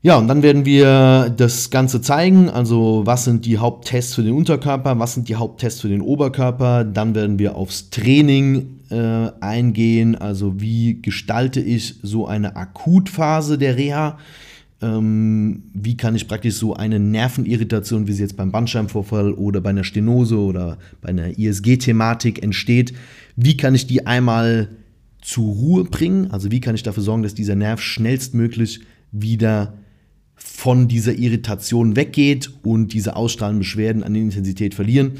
Ja, 0.00 0.16
und 0.16 0.28
dann 0.28 0.44
werden 0.44 0.64
wir 0.64 1.28
das 1.36 1.70
Ganze 1.70 2.00
zeigen, 2.00 2.48
also 2.48 3.02
was 3.04 3.24
sind 3.24 3.44
die 3.44 3.58
Haupttests 3.58 4.14
für 4.14 4.22
den 4.22 4.34
Unterkörper, 4.34 4.96
was 5.00 5.14
sind 5.14 5.28
die 5.28 5.34
Haupttests 5.34 5.80
für 5.80 5.88
den 5.88 6.02
Oberkörper, 6.02 6.84
dann 6.84 7.16
werden 7.16 7.40
wir 7.40 7.56
aufs 7.56 7.90
Training 7.90 8.78
äh, 8.90 9.30
eingehen, 9.40 10.14
also 10.14 10.60
wie 10.60 11.02
gestalte 11.02 11.60
ich 11.60 11.96
so 12.04 12.28
eine 12.28 12.54
Akutphase 12.54 13.58
der 13.58 13.76
Reha, 13.76 14.18
ähm, 14.80 15.64
wie 15.74 15.96
kann 15.96 16.14
ich 16.14 16.28
praktisch 16.28 16.54
so 16.54 16.74
eine 16.74 17.00
Nervenirritation, 17.00 18.06
wie 18.06 18.12
sie 18.12 18.22
jetzt 18.22 18.36
beim 18.36 18.52
Bandscheibenvorfall 18.52 19.32
oder 19.32 19.60
bei 19.60 19.70
einer 19.70 19.82
Stenose 19.82 20.38
oder 20.38 20.78
bei 21.00 21.08
einer 21.08 21.36
ISG-Thematik 21.36 22.40
entsteht, 22.40 22.92
wie 23.34 23.56
kann 23.56 23.74
ich 23.74 23.88
die 23.88 24.06
einmal 24.06 24.68
zur 25.22 25.52
Ruhe 25.52 25.84
bringen, 25.86 26.30
also 26.30 26.52
wie 26.52 26.60
kann 26.60 26.76
ich 26.76 26.84
dafür 26.84 27.02
sorgen, 27.02 27.24
dass 27.24 27.34
dieser 27.34 27.56
Nerv 27.56 27.80
schnellstmöglich 27.80 28.82
wieder 29.10 29.74
von 30.38 30.88
dieser 30.88 31.18
Irritation 31.18 31.96
weggeht 31.96 32.50
und 32.62 32.92
diese 32.92 33.16
ausstrahlenden 33.16 33.60
Beschwerden 33.60 34.02
an 34.02 34.14
Intensität 34.14 34.74
verlieren. 34.74 35.12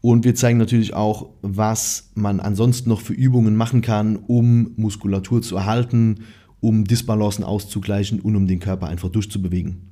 Und 0.00 0.24
wir 0.24 0.34
zeigen 0.34 0.58
natürlich 0.58 0.94
auch, 0.94 1.28
was 1.42 2.10
man 2.14 2.40
ansonsten 2.40 2.88
noch 2.88 3.00
für 3.00 3.12
Übungen 3.12 3.54
machen 3.54 3.82
kann, 3.82 4.16
um 4.16 4.72
Muskulatur 4.76 5.42
zu 5.42 5.56
erhalten, 5.56 6.20
um 6.60 6.84
Disbalancen 6.84 7.44
auszugleichen 7.44 8.20
und 8.20 8.36
um 8.36 8.46
den 8.46 8.60
Körper 8.60 8.88
einfach 8.88 9.10
durchzubewegen. 9.10 9.90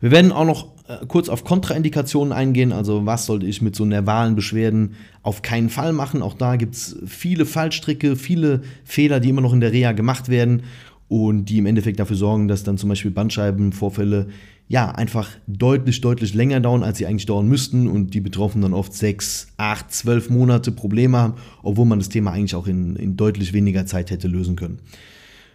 Wir 0.00 0.10
werden 0.10 0.32
auch 0.32 0.44
noch 0.44 0.74
äh, 0.86 1.06
kurz 1.06 1.30
auf 1.30 1.44
Kontraindikationen 1.44 2.32
eingehen, 2.32 2.72
also 2.72 3.06
was 3.06 3.24
sollte 3.24 3.46
ich 3.46 3.62
mit 3.62 3.74
so 3.74 3.86
nervalen 3.86 4.34
Beschwerden 4.34 4.96
auf 5.22 5.40
keinen 5.40 5.70
Fall 5.70 5.94
machen. 5.94 6.20
Auch 6.20 6.34
da 6.34 6.56
gibt 6.56 6.74
es 6.74 6.98
viele 7.06 7.46
Fallstricke, 7.46 8.16
viele 8.16 8.62
Fehler, 8.84 9.18
die 9.20 9.30
immer 9.30 9.40
noch 9.40 9.54
in 9.54 9.60
der 9.60 9.72
Reha 9.72 9.92
gemacht 9.92 10.28
werden 10.28 10.64
und 11.08 11.46
die 11.46 11.58
im 11.58 11.66
Endeffekt 11.66 12.00
dafür 12.00 12.16
sorgen, 12.16 12.48
dass 12.48 12.64
dann 12.64 12.78
zum 12.78 12.88
Beispiel 12.88 13.10
Bandscheibenvorfälle 13.10 14.28
ja 14.68 14.90
einfach 14.90 15.28
deutlich, 15.46 16.00
deutlich 16.00 16.34
länger 16.34 16.60
dauern, 16.60 16.82
als 16.82 16.98
sie 16.98 17.06
eigentlich 17.06 17.26
dauern 17.26 17.46
müssten 17.46 17.86
und 17.86 18.14
die 18.14 18.20
Betroffenen 18.20 18.62
dann 18.62 18.72
oft 18.72 18.94
sechs, 18.94 19.48
acht, 19.56 19.92
zwölf 19.92 20.30
Monate 20.30 20.72
Probleme 20.72 21.18
haben, 21.18 21.34
obwohl 21.62 21.84
man 21.84 21.98
das 21.98 22.08
Thema 22.08 22.32
eigentlich 22.32 22.54
auch 22.54 22.66
in, 22.66 22.96
in 22.96 23.16
deutlich 23.16 23.52
weniger 23.52 23.84
Zeit 23.84 24.10
hätte 24.10 24.28
lösen 24.28 24.56
können. 24.56 24.78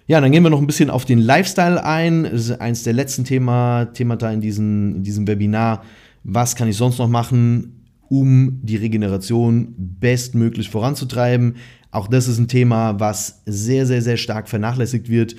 Ja, 0.06 0.22
dann 0.22 0.32
gehen 0.32 0.44
wir 0.44 0.50
noch 0.50 0.60
ein 0.60 0.68
bisschen 0.68 0.90
auf 0.90 1.06
den 1.06 1.20
Lifestyle 1.20 1.84
ein. 1.84 2.24
Das 2.24 2.50
ist 2.50 2.62
eines 2.62 2.84
der 2.84 2.94
letzten 2.94 3.26
Thema, 3.26 3.86
Themata 3.86 4.32
in, 4.32 4.42
diesen, 4.42 4.96
in 4.98 5.04
diesem 5.04 5.28
Webinar. 5.28 5.84
Was 6.24 6.56
kann 6.56 6.68
ich 6.68 6.78
sonst 6.78 6.98
noch 6.98 7.08
machen, 7.08 7.86
um 8.10 8.60
die 8.64 8.76
Regeneration 8.76 9.76
bestmöglich 9.78 10.70
voranzutreiben? 10.70 11.58
Auch 11.92 12.08
das 12.08 12.28
ist 12.28 12.38
ein 12.38 12.48
Thema, 12.48 13.00
was 13.00 13.42
sehr, 13.46 13.86
sehr, 13.86 14.02
sehr 14.02 14.18
stark 14.18 14.48
vernachlässigt 14.48 15.10
wird. 15.10 15.36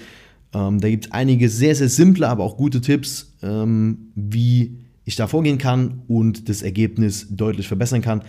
Ähm, 0.53 0.81
da 0.81 0.89
gibt 0.89 1.07
es 1.07 1.13
einige 1.13 1.49
sehr, 1.49 1.75
sehr 1.75 1.89
simple, 1.89 2.29
aber 2.29 2.43
auch 2.45 2.57
gute 2.57 2.81
Tipps, 2.81 3.33
ähm, 3.43 4.11
wie 4.15 4.79
ich 5.05 5.17
da 5.17 5.27
vorgehen 5.27 5.59
kann 5.59 6.03
und 6.09 6.49
das 6.49 6.63
Ergebnis 6.63 7.29
deutlich 7.31 7.69
verbessern 7.69 8.03
kann. 8.03 8.23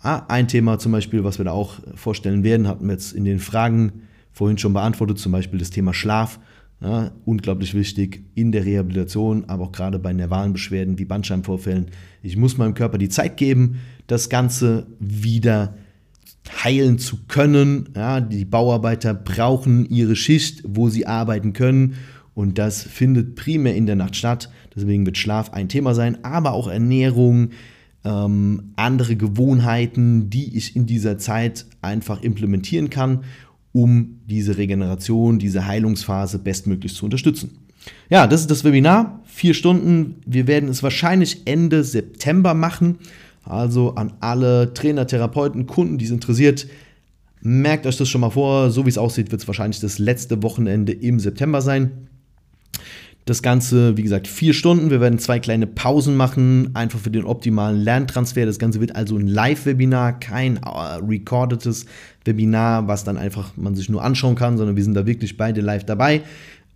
Ah, 0.00 0.24
ein 0.28 0.48
Thema 0.48 0.78
zum 0.78 0.92
Beispiel, 0.92 1.24
was 1.24 1.38
wir 1.38 1.44
da 1.44 1.52
auch 1.52 1.80
vorstellen 1.94 2.42
werden, 2.42 2.68
hatten 2.68 2.86
wir 2.86 2.92
jetzt 2.92 3.12
in 3.12 3.24
den 3.24 3.40
Fragen 3.40 4.02
vorhin 4.32 4.56
schon 4.56 4.72
beantwortet, 4.72 5.18
zum 5.18 5.32
Beispiel 5.32 5.58
das 5.58 5.70
Thema 5.70 5.92
Schlaf. 5.92 6.38
Ja, 6.80 7.10
unglaublich 7.24 7.74
wichtig 7.74 8.22
in 8.36 8.52
der 8.52 8.64
Rehabilitation, 8.64 9.46
aber 9.46 9.64
auch 9.64 9.72
gerade 9.72 9.98
bei 9.98 10.12
nervalen 10.12 10.52
Beschwerden 10.52 10.96
wie 10.96 11.04
Bandscheibenvorfällen. 11.04 11.86
Ich 12.22 12.36
muss 12.36 12.56
meinem 12.56 12.74
Körper 12.74 12.98
die 12.98 13.08
Zeit 13.08 13.36
geben, 13.36 13.80
das 14.06 14.28
Ganze 14.28 14.86
wieder 15.00 15.74
zu 15.74 15.87
heilen 16.64 16.98
zu 16.98 17.18
können. 17.28 17.90
Ja, 17.94 18.20
die 18.20 18.44
Bauarbeiter 18.44 19.14
brauchen 19.14 19.88
ihre 19.88 20.16
Schicht, 20.16 20.62
wo 20.66 20.88
sie 20.88 21.06
arbeiten 21.06 21.52
können. 21.52 21.94
Und 22.34 22.58
das 22.58 22.82
findet 22.82 23.34
primär 23.34 23.74
in 23.74 23.86
der 23.86 23.96
Nacht 23.96 24.16
statt. 24.16 24.50
Deswegen 24.74 25.04
wird 25.06 25.18
Schlaf 25.18 25.52
ein 25.52 25.68
Thema 25.68 25.94
sein, 25.94 26.24
aber 26.24 26.52
auch 26.52 26.68
Ernährung, 26.68 27.50
ähm, 28.04 28.72
andere 28.76 29.16
Gewohnheiten, 29.16 30.30
die 30.30 30.56
ich 30.56 30.76
in 30.76 30.86
dieser 30.86 31.18
Zeit 31.18 31.66
einfach 31.82 32.22
implementieren 32.22 32.90
kann, 32.90 33.24
um 33.72 34.20
diese 34.26 34.56
Regeneration, 34.56 35.38
diese 35.38 35.66
Heilungsphase 35.66 36.38
bestmöglich 36.38 36.94
zu 36.94 37.04
unterstützen. 37.04 37.58
Ja, 38.08 38.26
das 38.26 38.42
ist 38.42 38.50
das 38.50 38.64
Webinar. 38.64 39.22
Vier 39.24 39.54
Stunden. 39.54 40.16
Wir 40.26 40.46
werden 40.46 40.68
es 40.68 40.82
wahrscheinlich 40.82 41.42
Ende 41.46 41.84
September 41.84 42.54
machen. 42.54 42.98
Also 43.48 43.94
an 43.94 44.12
alle 44.20 44.74
Trainer, 44.74 45.06
Therapeuten, 45.06 45.66
Kunden, 45.66 45.96
die 45.96 46.04
es 46.04 46.10
interessiert, 46.10 46.66
merkt 47.40 47.86
euch 47.86 47.96
das 47.96 48.08
schon 48.08 48.20
mal 48.20 48.30
vor. 48.30 48.70
So 48.70 48.84
wie 48.84 48.90
es 48.90 48.98
aussieht, 48.98 49.30
wird 49.30 49.40
es 49.40 49.48
wahrscheinlich 49.48 49.80
das 49.80 49.98
letzte 49.98 50.42
Wochenende 50.42 50.92
im 50.92 51.18
September 51.18 51.62
sein. 51.62 52.08
Das 53.24 53.42
Ganze, 53.42 53.96
wie 53.96 54.02
gesagt, 54.02 54.26
vier 54.26 54.52
Stunden. 54.52 54.90
Wir 54.90 55.00
werden 55.00 55.18
zwei 55.18 55.38
kleine 55.38 55.66
Pausen 55.66 56.16
machen, 56.16 56.70
einfach 56.74 56.98
für 56.98 57.10
den 57.10 57.24
optimalen 57.24 57.80
Lerntransfer. 57.80 58.44
Das 58.44 58.58
Ganze 58.58 58.80
wird 58.80 58.96
also 58.96 59.16
ein 59.16 59.26
Live-Webinar, 59.26 60.18
kein 60.20 60.58
äh, 60.58 60.68
recordetes 61.06 61.86
Webinar, 62.24 62.86
was 62.86 63.04
dann 63.04 63.16
einfach 63.16 63.52
man 63.56 63.74
sich 63.74 63.88
nur 63.88 64.04
anschauen 64.04 64.34
kann, 64.34 64.58
sondern 64.58 64.76
wir 64.76 64.84
sind 64.84 64.94
da 64.94 65.06
wirklich 65.06 65.38
beide 65.38 65.62
live 65.62 65.84
dabei, 65.84 66.22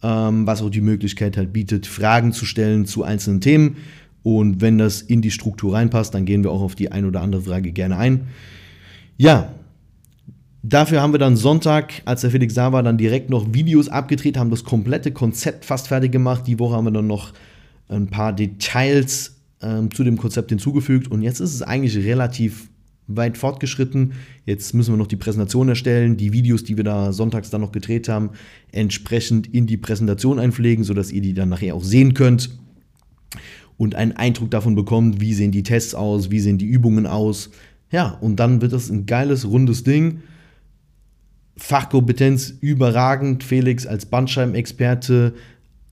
ähm, 0.03 0.47
was 0.47 0.63
auch 0.63 0.71
die 0.71 0.81
Möglichkeit 0.81 1.37
halt 1.37 1.53
bietet, 1.53 1.87
Fragen 1.87 2.33
zu 2.33 2.47
stellen 2.47 2.87
zu 2.87 3.03
einzelnen 3.03 3.43
Themen. 3.43 3.77
Und 4.23 4.61
wenn 4.61 4.79
das 4.79 5.03
in 5.03 5.21
die 5.23 5.31
Struktur 5.31 5.75
reinpasst, 5.75 6.15
dann 6.15 6.25
gehen 6.25 6.45
wir 6.45 6.51
auch 6.51 6.63
auf 6.63 6.75
die 6.75 6.93
ein 6.93 7.05
oder 7.05 7.21
andere 7.21 7.43
Frage 7.43 7.73
gerne 7.73 7.97
ein. 7.97 8.29
Ja, 9.17 9.53
Dafür 10.65 11.03
haben 11.03 11.13
wir 11.13 11.19
dann 11.19 11.37
Sonntag, 11.37 12.03
als 12.05 12.21
der 12.21 12.31
Felix 12.31 12.55
da 12.55 12.73
war, 12.73 12.85
dann 12.85 12.97
direkt 12.97 13.31
noch 13.31 13.53
Videos 13.53 13.89
abgedreht, 13.89 14.37
haben 14.37 14.51
das 14.51 14.63
komplette 14.63 15.11
Konzept 15.11 15.65
fast 15.65 15.89
fertig 15.89 16.13
gemacht. 16.13 16.47
Die 16.47 16.61
Woche 16.61 16.77
haben 16.77 16.85
wir 16.85 16.93
dann 16.93 17.09
noch 17.09 17.33
ein 17.89 18.07
paar 18.07 18.33
Details 18.33 19.41
ähm, 19.61 19.93
zu 19.93 20.05
dem 20.05 20.17
Konzept 20.17 20.51
hinzugefügt 20.51 21.11
und 21.11 21.23
jetzt 21.23 21.41
ist 21.41 21.53
es 21.53 21.63
eigentlich 21.63 21.97
relativ 21.97 22.69
weit 23.09 23.37
fortgeschritten. 23.37 24.13
Jetzt 24.47 24.73
müssen 24.73 24.93
wir 24.93 24.99
noch 24.99 25.09
die 25.09 25.17
Präsentation 25.17 25.69
erstellen, 25.69 26.17
die 26.17 26.33
Videos, 26.33 26.63
die 26.63 26.77
wir 26.77 26.85
da 26.85 27.13
sonntags 27.13 27.51
dann 27.51 27.61
noch 27.61 27.73
gedreht 27.73 28.09
haben, 28.09 28.31
entsprechend 28.71 29.53
in 29.53 29.67
die 29.67 29.77
Präsentation 29.77 30.39
einpflegen, 30.39 30.85
sodass 30.85 31.11
ihr 31.11 31.23
die 31.23 31.35
dann 31.35 31.49
nachher 31.49 31.75
auch 31.75 31.83
sehen 31.83 32.15
könnt 32.15 32.51
und 33.83 33.97
einen 33.97 34.13
Eindruck 34.13 34.53
davon 34.53 34.77
bekommt, 34.77 35.21
wie 35.21 35.35
sehen 35.35 35.51
die 35.51 35.65
Tests 35.65 35.93
aus, 35.93 36.31
wie 36.31 36.39
sehen 36.39 36.57
die 36.57 36.67
Übungen 36.67 37.05
aus. 37.05 37.51
Ja, 37.91 38.17
und 38.21 38.37
dann 38.37 38.61
wird 38.61 38.73
das 38.73 38.91
ein 38.91 39.07
geiles, 39.07 39.45
rundes 39.45 39.83
Ding 39.83 40.21
Fachkompetenz 41.57 42.55
überragend. 42.61 43.43
Felix 43.43 43.85
als 43.85 44.07
Bandscheibenexperte. 44.07 45.35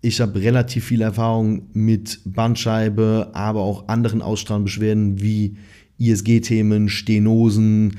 Ich 0.03 0.21
habe 0.21 0.41
relativ 0.41 0.85
viel 0.85 1.03
Erfahrung 1.03 1.63
mit 1.73 2.21
Bandscheibe, 2.25 3.31
aber 3.35 3.61
auch 3.61 3.89
anderen 3.89 4.23
Ausstrahlbeschwerden 4.23 5.21
wie 5.21 5.57
ISG-Themen, 5.99 6.89
Stenosen 6.89 7.97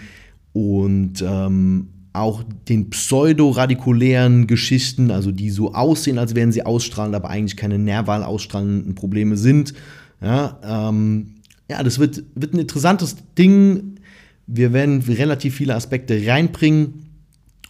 und 0.54 1.22
ähm, 1.22 1.90
auch 2.14 2.44
den 2.68 2.90
pseudoradikulären 2.90 4.48
Geschichten, 4.48 5.12
also 5.12 5.32
die 5.32 5.50
so 5.50 5.74
aussehen, 5.74 6.18
als 6.18 6.36
wären 6.36 6.52
sie 6.52 6.66
ausstrahlend, 6.66 7.16
aber 7.16 7.30
eigentlich 7.30 7.56
keine 7.56 7.80
nerval 7.80 8.24
ausstrahlenden 8.24 8.96
Probleme 8.96 9.38
sind. 9.38 9.74
Ja, 10.22 10.60
ähm, 10.64 11.36
ja 11.70 11.82
das 11.84 12.00
wird, 12.00 12.24
wird 12.36 12.54
ein 12.54 12.60
interessantes 12.60 13.16
Ding. 13.38 13.96
Wir 14.46 14.74
werden 14.74 15.02
relativ 15.02 15.56
viele 15.56 15.76
Aspekte 15.76 16.22
reinbringen 16.26 17.12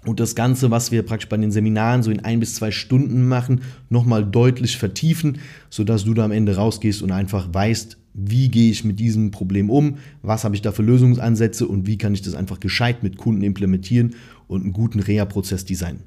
und 0.05 0.19
das 0.19 0.33
Ganze, 0.33 0.71
was 0.71 0.91
wir 0.91 1.03
praktisch 1.03 1.29
bei 1.29 1.37
den 1.37 1.51
Seminaren 1.51 2.01
so 2.01 2.09
in 2.09 2.21
ein 2.21 2.39
bis 2.39 2.55
zwei 2.55 2.71
Stunden 2.71 3.27
machen, 3.27 3.61
nochmal 3.89 4.25
deutlich 4.25 4.77
vertiefen, 4.77 5.37
sodass 5.69 6.05
du 6.05 6.15
da 6.15 6.25
am 6.25 6.31
Ende 6.31 6.55
rausgehst 6.55 7.03
und 7.03 7.11
einfach 7.11 7.53
weißt, 7.53 7.97
wie 8.13 8.49
gehe 8.49 8.71
ich 8.71 8.83
mit 8.83 8.99
diesem 8.99 9.31
Problem 9.31 9.69
um, 9.69 9.97
was 10.21 10.43
habe 10.43 10.55
ich 10.55 10.61
da 10.61 10.71
für 10.71 10.83
Lösungsansätze 10.83 11.67
und 11.67 11.87
wie 11.87 11.97
kann 11.97 12.13
ich 12.13 12.21
das 12.21 12.35
einfach 12.35 12.59
gescheit 12.59 13.03
mit 13.03 13.17
Kunden 13.17 13.43
implementieren 13.43 14.15
und 14.47 14.63
einen 14.63 14.73
guten 14.73 14.99
Reha-Prozess 14.99 15.65
designen. 15.65 16.03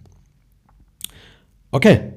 Okay. 1.71 2.13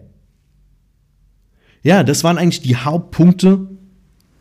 Ja, 1.83 2.03
das 2.03 2.23
waren 2.23 2.37
eigentlich 2.37 2.61
die 2.61 2.75
Hauptpunkte 2.75 3.69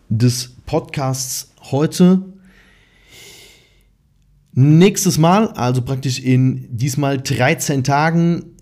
des 0.09 0.56
Podcasts 0.66 1.52
heute. 1.70 2.24
Nächstes 4.52 5.18
Mal, 5.18 5.48
also 5.50 5.82
praktisch 5.82 6.18
in 6.18 6.76
diesmal 6.76 7.18
13 7.18 7.85
Tagen, 7.85 8.56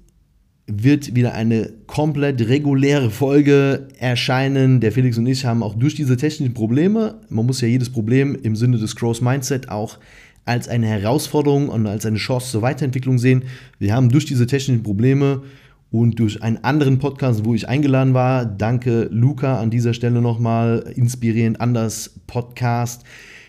wird 0.67 1.15
wieder 1.15 1.35
eine 1.35 1.73
komplett 1.87 2.41
reguläre 2.49 3.11
Folge 3.11 3.89
erscheinen. 3.99 4.81
Der 4.81 4.93
Felix 4.93 5.19
und 5.19 5.27
ich 5.27 5.45
haben 5.45 5.63
auch 5.63 5.75
durch 5.75 5.95
diese 5.95 6.17
technischen 6.17 6.55
Probleme, 6.55 7.21
man 7.29 7.47
muss 7.47 7.61
ja 7.61 7.69
jedes 7.69 7.91
Problem 7.91 8.37
im 8.43 8.57
Sinne 8.57 8.79
des 8.79 8.97
Growth 8.97 9.21
Mindset 9.21 9.69
auch 9.69 9.99
als 10.47 10.69
eine 10.69 10.87
Herausforderung 10.87 11.69
und 11.69 11.87
als 11.87 12.07
eine 12.07 12.19
Chance 12.19 12.51
zur 12.51 12.63
Weiterentwicklung 12.63 13.19
sehen. 13.19 13.45
Wir 13.79 13.95
haben 13.95 14.09
durch 14.09 14.27
diese 14.27 14.47
technischen 14.47 14.83
Probleme 14.83 15.43
und 15.91 16.19
durch 16.19 16.43
einen 16.43 16.63
anderen 16.65 16.99
Podcast, 16.99 17.45
wo 17.45 17.55
ich 17.55 17.69
eingeladen 17.69 18.15
war, 18.15 18.45
danke 18.45 19.09
Luca 19.13 19.61
an 19.61 19.71
dieser 19.71 19.95
Stelle 19.95 20.21
nochmal, 20.21 20.93
inspirierend 20.97 21.61
anders 21.61 22.21
Podcast, 22.27 23.05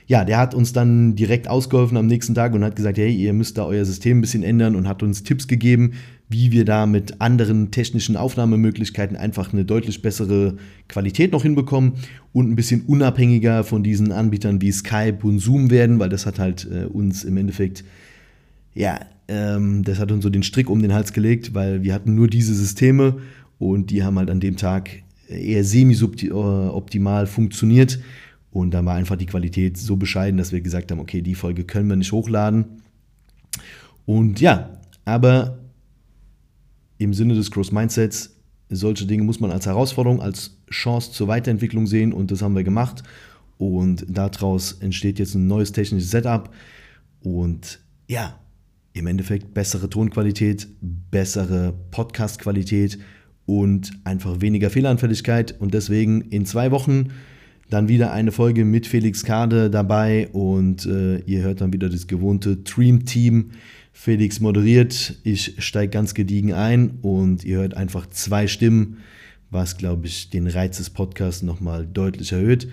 ja, 0.08 0.24
der 0.24 0.38
hat 0.38 0.54
uns 0.54 0.72
dann 0.72 1.16
direkt 1.16 1.48
ausgeholfen 1.48 1.98
am 1.98 2.06
nächsten 2.06 2.36
Tag 2.36 2.54
und 2.54 2.64
hat 2.64 2.76
gesagt, 2.76 2.98
hey, 2.98 3.14
ihr 3.14 3.34
müsst 3.34 3.58
da 3.58 3.66
euer 3.66 3.86
System 3.86 4.20
ein 4.20 4.22
bisschen 4.22 4.44
ändern 4.44 4.76
und 4.76 4.88
hat 4.88 5.02
uns 5.02 5.24
Tipps 5.24 5.48
gegeben, 5.48 5.94
wie 6.30 6.52
wir 6.52 6.66
da 6.66 6.86
mit 6.86 7.22
anderen 7.22 7.72
technischen 7.72 8.16
Aufnahmemöglichkeiten 8.16 9.18
einfach 9.18 9.52
eine 9.52 9.66
deutlich 9.66 10.02
bessere 10.02 10.58
Qualität 10.88 11.32
noch 11.32 11.44
hinbekommen 11.44 11.94
und 12.34 12.50
ein 12.50 12.56
bisschen 12.56 12.82
unabhängiger 12.82 13.64
von 13.64 13.84
diesen 13.84 14.12
Anbietern 14.12 14.62
wie 14.62 14.72
Skype 14.72 15.20
und 15.24 15.40
Zoom 15.40 15.72
werden, 15.72 16.00
weil 16.00 16.10
das 16.10 16.26
hat 16.26 16.40
halt 16.40 16.68
äh, 16.72 16.86
uns 16.86 17.24
im 17.24 17.38
Endeffekt, 17.38 17.84
ja, 18.74 19.00
ähm, 19.28 19.84
das 19.84 20.00
hat 20.00 20.12
uns 20.12 20.24
so 20.24 20.30
den 20.30 20.44
Strick 20.44 20.70
um 20.70 20.82
den 20.82 20.94
Hals 20.94 21.14
gelegt, 21.14 21.54
weil 21.56 21.82
wir 21.84 21.94
hatten 21.94 22.14
nur 22.14 22.28
diese 22.28 22.54
Systeme 22.54 23.18
und 23.58 23.90
die 23.90 24.04
haben 24.04 24.18
halt 24.20 24.30
an 24.30 24.40
dem 24.40 24.56
Tag 24.56 24.90
eher 25.28 25.64
semi-optimal 25.64 27.24
äh, 27.24 27.28
funktioniert. 27.28 28.00
Und 28.56 28.72
dann 28.72 28.86
war 28.86 28.96
einfach 28.96 29.18
die 29.18 29.26
Qualität 29.26 29.78
so 29.78 29.98
bescheiden, 29.98 30.38
dass 30.38 30.54
wir 30.54 30.62
gesagt 30.62 30.90
haben, 30.90 31.02
okay, 31.02 31.22
die 31.22 31.36
Folge 31.36 31.66
können 31.66 31.90
wir 31.90 31.98
nicht 31.98 32.14
hochladen. 32.14 32.82
Und 34.06 34.40
ja, 34.40 34.80
aber 35.04 35.60
im 36.98 37.14
Sinne 37.14 37.36
des 37.36 37.52
Cross 37.52 37.74
Mindsets, 37.74 38.38
solche 38.70 39.06
Dinge 39.08 39.26
muss 39.26 39.42
man 39.42 39.52
als 39.52 39.66
Herausforderung, 39.66 40.22
als 40.22 40.56
Chance 40.70 41.12
zur 41.12 41.28
Weiterentwicklung 41.28 41.86
sehen 41.86 42.14
und 42.14 42.32
das 42.32 42.42
haben 42.42 42.56
wir 42.56 42.64
gemacht. 42.64 43.04
Und 43.58 44.06
daraus 44.08 44.72
entsteht 44.80 45.20
jetzt 45.20 45.36
ein 45.36 45.48
neues 45.48 45.74
technisches 45.74 46.12
Setup 46.12 46.50
und 47.24 47.82
ja, 48.08 48.40
im 48.94 49.06
Endeffekt 49.08 49.54
bessere 49.54 49.90
Tonqualität, 49.90 50.66
bessere 50.80 51.74
Podcast-Qualität 51.92 53.00
und 53.46 53.92
einfach 54.06 54.40
weniger 54.40 54.70
Fehleranfälligkeit. 54.70 55.60
Und 55.60 55.74
deswegen 55.74 56.22
in 56.22 56.46
zwei 56.46 56.72
Wochen 56.72 57.10
dann 57.70 57.88
wieder 57.88 58.12
eine 58.12 58.32
Folge 58.32 58.66
mit 58.66 58.88
Felix 58.88 59.24
Kade 59.24 59.70
dabei 59.70 60.30
und 60.32 60.86
äh, 60.86 61.18
ihr 61.20 61.42
hört 61.42 61.62
dann 61.62 61.74
wieder 61.74 61.90
das 61.90 62.08
gewohnte 62.08 62.58
Dream-Team. 62.58 63.52
Felix 63.92 64.40
moderiert, 64.40 65.16
ich 65.24 65.56
steige 65.60 65.90
ganz 65.90 66.14
gediegen 66.14 66.54
ein 66.54 67.00
und 67.02 67.44
ihr 67.44 67.58
hört 67.58 67.76
einfach 67.76 68.08
zwei 68.10 68.48
Stimmen, 68.48 68.98
was, 69.50 69.78
glaube 69.78 70.06
ich, 70.08 70.30
den 70.30 70.48
Reiz 70.48 70.78
des 70.78 70.90
Podcasts 70.90 71.44
nochmal 71.44 71.88
deutlich 71.88 72.34
erhöht. 72.34 72.68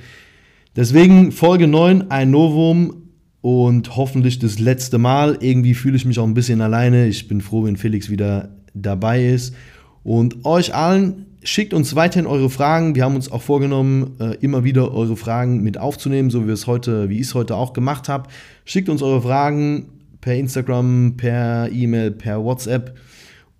Deswegen 0.74 1.32
Folge 1.32 1.68
9, 1.68 2.10
ein 2.10 2.30
Novum 2.30 3.02
und 3.40 3.96
hoffentlich 3.96 4.38
das 4.38 4.58
letzte 4.58 4.98
Mal. 4.98 5.38
Irgendwie 5.40 5.74
fühle 5.74 5.96
ich 5.96 6.04
mich 6.04 6.18
auch 6.18 6.26
ein 6.26 6.34
bisschen 6.34 6.60
alleine. 6.60 7.06
Ich 7.06 7.28
bin 7.28 7.40
froh, 7.40 7.64
wenn 7.64 7.76
Felix 7.76 8.10
wieder 8.10 8.56
dabei 8.74 9.26
ist. 9.26 9.54
Und 10.02 10.44
euch 10.44 10.74
allen 10.74 11.26
schickt 11.44 11.74
uns 11.74 11.94
weiterhin 11.94 12.26
eure 12.26 12.50
Fragen. 12.50 12.94
Wir 12.94 13.04
haben 13.04 13.16
uns 13.16 13.30
auch 13.30 13.42
vorgenommen, 13.42 14.16
äh, 14.20 14.36
immer 14.36 14.64
wieder 14.64 14.92
eure 14.92 15.16
Fragen 15.16 15.62
mit 15.62 15.78
aufzunehmen, 15.78 16.30
so 16.30 16.46
wie 16.46 16.52
es 16.52 16.66
heute, 16.66 17.08
wie 17.08 17.16
ich 17.16 17.28
es 17.28 17.34
heute 17.34 17.56
auch 17.56 17.72
gemacht 17.72 18.08
habe. 18.08 18.28
Schickt 18.64 18.88
uns 18.88 19.02
eure 19.02 19.22
Fragen 19.22 19.86
per 20.20 20.36
Instagram, 20.36 21.14
per 21.16 21.70
E-Mail, 21.70 22.12
per 22.12 22.42
WhatsApp. 22.42 22.96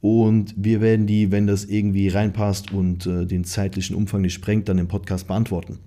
Und 0.00 0.54
wir 0.56 0.80
werden 0.80 1.06
die, 1.06 1.30
wenn 1.30 1.46
das 1.46 1.64
irgendwie 1.64 2.08
reinpasst 2.08 2.72
und 2.72 3.06
äh, 3.06 3.24
den 3.24 3.44
zeitlichen 3.44 3.94
Umfang 3.94 4.22
nicht 4.22 4.34
sprengt, 4.34 4.68
dann 4.68 4.78
im 4.78 4.88
Podcast 4.88 5.28
beantworten. 5.28 5.78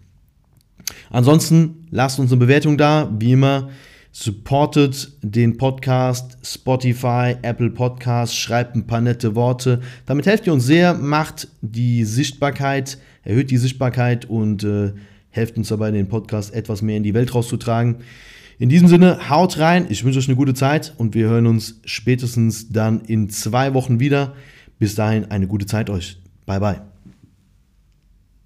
Ansonsten 1.09 1.87
lasst 1.91 2.19
uns 2.19 2.31
eine 2.31 2.39
Bewertung 2.39 2.77
da, 2.77 3.11
wie 3.19 3.33
immer. 3.33 3.69
Supportet 4.17 5.11
den 5.21 5.57
Podcast, 5.57 6.37
Spotify, 6.41 7.35
Apple 7.41 7.69
Podcasts, 7.69 8.33
schreibt 8.33 8.73
ein 8.73 8.87
paar 8.87 9.01
nette 9.01 9.35
Worte. 9.35 9.81
Damit 10.05 10.25
helft 10.25 10.47
ihr 10.47 10.53
uns 10.53 10.65
sehr, 10.65 10.93
macht 10.93 11.49
die 11.59 12.05
Sichtbarkeit, 12.05 12.97
erhöht 13.23 13.51
die 13.51 13.57
Sichtbarkeit 13.57 14.23
und 14.23 14.63
äh, 14.63 14.93
helft 15.31 15.57
uns 15.57 15.67
dabei, 15.67 15.91
den 15.91 16.07
Podcast 16.07 16.53
etwas 16.53 16.81
mehr 16.81 16.95
in 16.95 17.03
die 17.03 17.13
Welt 17.13 17.35
rauszutragen. 17.35 17.97
In 18.57 18.69
diesem 18.69 18.87
Sinne, 18.87 19.29
haut 19.29 19.59
rein, 19.59 19.87
ich 19.89 20.05
wünsche 20.05 20.19
euch 20.19 20.29
eine 20.29 20.37
gute 20.37 20.53
Zeit 20.53 20.93
und 20.97 21.13
wir 21.13 21.27
hören 21.27 21.45
uns 21.45 21.81
spätestens 21.83 22.69
dann 22.69 23.01
in 23.01 23.29
zwei 23.29 23.73
Wochen 23.73 23.99
wieder. 23.99 24.33
Bis 24.79 24.95
dahin 24.95 25.25
eine 25.25 25.47
gute 25.47 25.65
Zeit 25.65 25.89
euch. 25.89 26.19
Bye 26.45 26.61
bye. 26.61 26.94